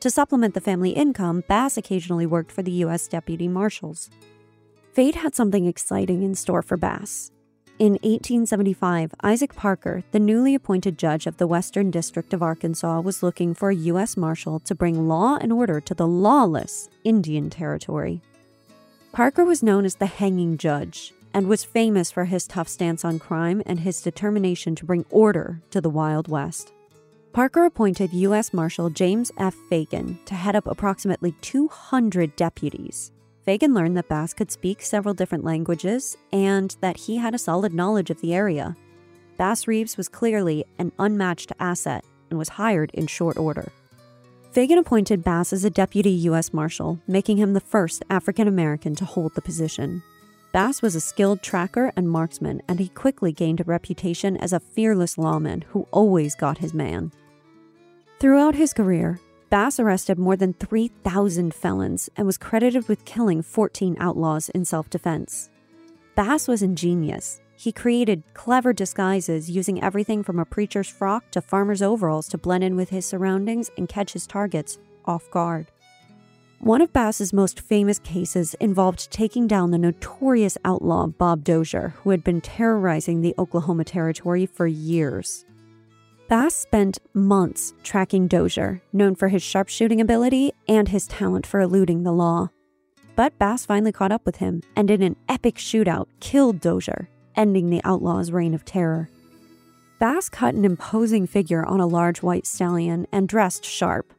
To 0.00 0.10
supplement 0.10 0.54
the 0.54 0.60
family 0.60 0.90
income, 0.90 1.42
Bass 1.48 1.76
occasionally 1.76 2.26
worked 2.26 2.52
for 2.52 2.62
the 2.62 2.72
U.S. 2.86 3.08
Deputy 3.08 3.48
Marshals. 3.48 4.10
Fate 4.92 5.16
had 5.16 5.34
something 5.34 5.66
exciting 5.66 6.22
in 6.22 6.34
store 6.34 6.62
for 6.62 6.76
Bass. 6.76 7.30
In 7.78 7.92
1875, 7.92 9.14
Isaac 9.22 9.54
Parker, 9.54 10.02
the 10.10 10.18
newly 10.18 10.56
appointed 10.56 10.98
judge 10.98 11.28
of 11.28 11.36
the 11.36 11.46
Western 11.46 11.92
District 11.92 12.34
of 12.34 12.42
Arkansas, 12.42 13.00
was 13.02 13.22
looking 13.22 13.54
for 13.54 13.70
a 13.70 13.76
U.S. 13.76 14.16
Marshal 14.16 14.58
to 14.60 14.74
bring 14.74 15.06
law 15.06 15.38
and 15.40 15.52
order 15.52 15.80
to 15.82 15.94
the 15.94 16.06
lawless 16.06 16.88
Indian 17.04 17.50
Territory. 17.50 18.20
Parker 19.12 19.44
was 19.44 19.62
known 19.62 19.84
as 19.84 19.94
the 19.94 20.06
hanging 20.06 20.58
judge 20.58 21.14
and 21.32 21.46
was 21.46 21.62
famous 21.62 22.10
for 22.10 22.24
his 22.24 22.48
tough 22.48 22.66
stance 22.66 23.04
on 23.04 23.20
crime 23.20 23.62
and 23.64 23.78
his 23.78 24.02
determination 24.02 24.74
to 24.74 24.84
bring 24.84 25.06
order 25.08 25.62
to 25.70 25.80
the 25.80 25.88
Wild 25.88 26.26
West. 26.26 26.72
Parker 27.32 27.64
appointed 27.64 28.12
U.S. 28.12 28.52
Marshal 28.52 28.90
James 28.90 29.30
F. 29.38 29.54
Fagan 29.70 30.18
to 30.24 30.34
head 30.34 30.56
up 30.56 30.66
approximately 30.66 31.30
200 31.42 32.34
deputies. 32.34 33.12
Fagan 33.48 33.72
learned 33.72 33.96
that 33.96 34.10
Bass 34.10 34.34
could 34.34 34.50
speak 34.50 34.82
several 34.82 35.14
different 35.14 35.42
languages 35.42 36.18
and 36.34 36.76
that 36.82 36.98
he 36.98 37.16
had 37.16 37.34
a 37.34 37.38
solid 37.38 37.72
knowledge 37.72 38.10
of 38.10 38.20
the 38.20 38.34
area. 38.34 38.76
Bass 39.38 39.66
Reeves 39.66 39.96
was 39.96 40.06
clearly 40.06 40.66
an 40.78 40.92
unmatched 40.98 41.52
asset 41.58 42.04
and 42.28 42.38
was 42.38 42.50
hired 42.50 42.90
in 42.92 43.06
short 43.06 43.38
order. 43.38 43.72
Fagan 44.52 44.76
appointed 44.76 45.24
Bass 45.24 45.54
as 45.54 45.64
a 45.64 45.70
deputy 45.70 46.10
U.S. 46.10 46.52
Marshal, 46.52 47.00
making 47.06 47.38
him 47.38 47.54
the 47.54 47.60
first 47.60 48.02
African 48.10 48.48
American 48.48 48.94
to 48.96 49.06
hold 49.06 49.34
the 49.34 49.40
position. 49.40 50.02
Bass 50.52 50.82
was 50.82 50.94
a 50.94 51.00
skilled 51.00 51.40
tracker 51.40 51.90
and 51.96 52.10
marksman, 52.10 52.60
and 52.68 52.78
he 52.78 52.90
quickly 52.90 53.32
gained 53.32 53.62
a 53.62 53.64
reputation 53.64 54.36
as 54.36 54.52
a 54.52 54.60
fearless 54.60 55.16
lawman 55.16 55.64
who 55.68 55.88
always 55.90 56.34
got 56.34 56.58
his 56.58 56.74
man. 56.74 57.12
Throughout 58.20 58.56
his 58.56 58.74
career, 58.74 59.18
Bass 59.50 59.80
arrested 59.80 60.18
more 60.18 60.36
than 60.36 60.52
3,000 60.52 61.54
felons 61.54 62.10
and 62.16 62.26
was 62.26 62.36
credited 62.36 62.86
with 62.86 63.06
killing 63.06 63.40
14 63.40 63.96
outlaws 63.98 64.50
in 64.50 64.66
self 64.66 64.90
defense. 64.90 65.48
Bass 66.14 66.46
was 66.46 66.62
ingenious. 66.62 67.40
He 67.56 67.72
created 67.72 68.22
clever 68.34 68.72
disguises 68.72 69.50
using 69.50 69.82
everything 69.82 70.22
from 70.22 70.38
a 70.38 70.44
preacher's 70.44 70.88
frock 70.88 71.30
to 71.30 71.40
farmer's 71.40 71.80
overalls 71.80 72.28
to 72.28 72.38
blend 72.38 72.62
in 72.62 72.76
with 72.76 72.90
his 72.90 73.06
surroundings 73.06 73.70
and 73.78 73.88
catch 73.88 74.12
his 74.12 74.26
targets 74.26 74.78
off 75.06 75.30
guard. 75.30 75.66
One 76.60 76.82
of 76.82 76.92
Bass's 76.92 77.32
most 77.32 77.60
famous 77.60 77.98
cases 78.00 78.54
involved 78.54 79.10
taking 79.10 79.46
down 79.46 79.70
the 79.70 79.78
notorious 79.78 80.58
outlaw 80.64 81.06
Bob 81.06 81.42
Dozier, 81.42 81.94
who 82.02 82.10
had 82.10 82.22
been 82.22 82.40
terrorizing 82.40 83.22
the 83.22 83.34
Oklahoma 83.38 83.84
Territory 83.84 84.44
for 84.44 84.66
years. 84.66 85.44
Bass 86.28 86.54
spent 86.54 86.98
months 87.14 87.72
tracking 87.82 88.28
Dozier, 88.28 88.82
known 88.92 89.14
for 89.14 89.28
his 89.28 89.42
sharpshooting 89.42 89.98
ability 89.98 90.52
and 90.68 90.86
his 90.86 91.06
talent 91.06 91.46
for 91.46 91.58
eluding 91.58 92.02
the 92.02 92.12
law. 92.12 92.50
But 93.16 93.38
Bass 93.38 93.64
finally 93.64 93.92
caught 93.92 94.12
up 94.12 94.26
with 94.26 94.36
him 94.36 94.62
and, 94.76 94.90
in 94.90 95.00
an 95.00 95.16
epic 95.26 95.54
shootout, 95.54 96.06
killed 96.20 96.60
Dozier, 96.60 97.08
ending 97.34 97.70
the 97.70 97.80
outlaw's 97.82 98.30
reign 98.30 98.52
of 98.52 98.66
terror. 98.66 99.08
Bass 99.98 100.28
cut 100.28 100.54
an 100.54 100.66
imposing 100.66 101.26
figure 101.26 101.64
on 101.64 101.80
a 101.80 101.86
large 101.86 102.20
white 102.20 102.46
stallion 102.46 103.06
and 103.10 103.26
dressed 103.26 103.64
sharp, 103.64 104.12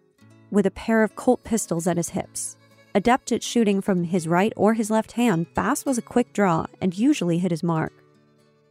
with 0.49 0.65
a 0.65 0.71
pair 0.71 1.03
of 1.03 1.15
Colt 1.15 1.43
pistols 1.43 1.85
at 1.85 1.97
his 1.97 2.09
hips. 2.09 2.57
Adept 2.95 3.31
at 3.31 3.43
shooting 3.43 3.81
from 3.81 4.05
his 4.05 4.27
right 4.27 4.51
or 4.55 4.73
his 4.73 4.89
left 4.89 5.11
hand, 5.11 5.45
Bass 5.53 5.85
was 5.85 5.99
a 5.99 6.01
quick 6.01 6.33
draw 6.33 6.65
and 6.81 6.97
usually 6.97 7.37
hit 7.37 7.51
his 7.51 7.61
mark. 7.61 7.93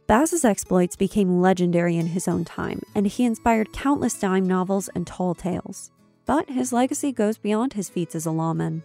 Bass's 0.09 0.43
exploits 0.43 0.95
became 0.95 1.39
legendary 1.39 1.95
in 1.95 2.07
his 2.07 2.27
own 2.27 2.43
time, 2.43 2.81
and 2.95 3.05
he 3.05 3.25
inspired 3.25 3.71
countless 3.71 4.19
dime 4.19 4.47
novels 4.47 4.89
and 4.95 5.05
tall 5.05 5.35
tales. 5.35 5.91
But 6.25 6.49
his 6.49 6.73
legacy 6.73 7.11
goes 7.11 7.37
beyond 7.37 7.73
his 7.73 7.89
feats 7.89 8.15
as 8.15 8.25
a 8.25 8.31
lawman. 8.31 8.81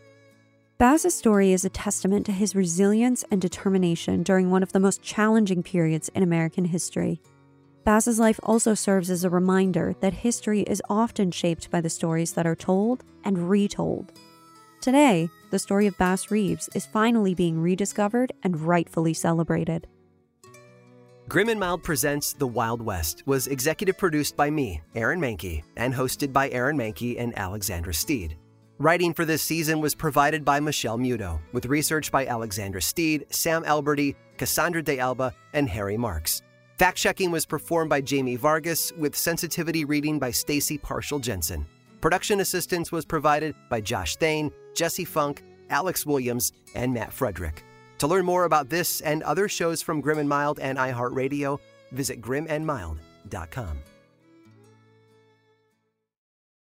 Bass's 0.77 1.15
story 1.17 1.55
is 1.55 1.65
a 1.65 1.71
testament 1.71 2.27
to 2.27 2.33
his 2.33 2.55
resilience 2.55 3.25
and 3.31 3.41
determination 3.41 4.23
during 4.23 4.51
one 4.51 4.63
of 4.63 4.73
the 4.73 4.81
most 4.81 5.01
challenging 5.01 5.63
periods 5.63 6.11
in 6.11 6.23
American 6.23 6.67
history. 6.67 7.23
Bass's 7.85 8.21
life 8.21 8.39
also 8.43 8.75
serves 8.75 9.09
as 9.09 9.25
a 9.25 9.31
reminder 9.31 9.95
that 10.01 10.13
history 10.13 10.61
is 10.65 10.83
often 10.91 11.31
shaped 11.31 11.71
by 11.71 11.81
the 11.81 11.89
stories 11.89 12.35
that 12.35 12.47
are 12.47 12.55
told 12.55 13.03
and 13.25 13.49
retold. 13.49 14.13
Today, 14.83 15.31
the 15.51 15.59
story 15.59 15.87
of 15.87 15.97
Bass 15.97 16.31
Reeves 16.31 16.69
is 16.75 16.85
finally 16.85 17.35
being 17.35 17.63
rediscovered 17.63 18.31
and 18.43 18.61
rightfully 18.61 19.15
celebrated. 19.15 19.87
Grim 21.27 21.49
and 21.49 21.59
Mild 21.59 21.83
Presents 21.83 22.35
The 22.35 22.47
Wild 22.47 22.83
West 22.83 23.23
was 23.25 23.47
executive 23.47 23.97
produced 23.97 24.37
by 24.37 24.51
me, 24.51 24.83
Aaron 24.95 25.19
Mahnke, 25.19 25.63
and 25.75 25.95
hosted 25.95 26.35
by 26.35 26.51
Aaron 26.51 26.77
Mahnke 26.77 27.19
and 27.19 27.37
Alexandra 27.39 27.95
Steed. 27.95 28.37
Writing 28.79 29.15
for 29.15 29.25
this 29.25 29.43
season 29.43 29.81
was 29.81 29.95
provided 29.95 30.45
by 30.45 30.61
Michelle 30.61 30.99
Muto, 30.99 31.41
with 31.53 31.65
research 31.65 32.13
by 32.13 32.27
Alexandra 32.27 32.83
Steed, 32.83 33.25
Sam 33.31 33.65
Alberti, 33.65 34.15
Cassandra 34.37 34.83
De 34.83 34.99
Alba, 34.99 35.33
and 35.55 35.67
Harry 35.67 35.97
Marks. 35.97 36.43
Fact 36.77 36.99
checking 36.99 37.31
was 37.31 37.47
performed 37.47 37.89
by 37.89 38.03
Jamie 38.03 38.37
Vargas 38.37 38.93
with 38.93 39.17
sensitivity 39.17 39.87
reading 39.87 40.19
by 40.19 40.31
Stacy 40.31 40.77
Partial 40.77 41.19
Jensen. 41.19 41.65
Production 42.03 42.41
assistance 42.41 42.93
was 42.93 43.07
provided 43.07 43.55
by 43.71 43.81
Josh 43.81 44.17
Thane, 44.17 44.53
Jesse 44.75 45.07
Funk, 45.07 45.43
Alex 45.71 46.05
Williams, 46.05 46.53
and 46.75 46.93
Matt 46.93 47.15
Frederick. 47.15 47.65
To 48.05 48.09
learn 48.09 48.27
more 48.27 48.45
about 48.45 48.69
this 48.69 49.01
and 49.01 49.23
other 49.23 49.49
shows 49.49 49.81
from 49.81 50.03
Grim 50.03 50.19
and 50.19 50.29
Mild 50.29 50.59
and 50.61 50.77
iHeartRadio, 50.77 51.59
visit 51.91 52.21
grimandmild.com. 52.21 53.94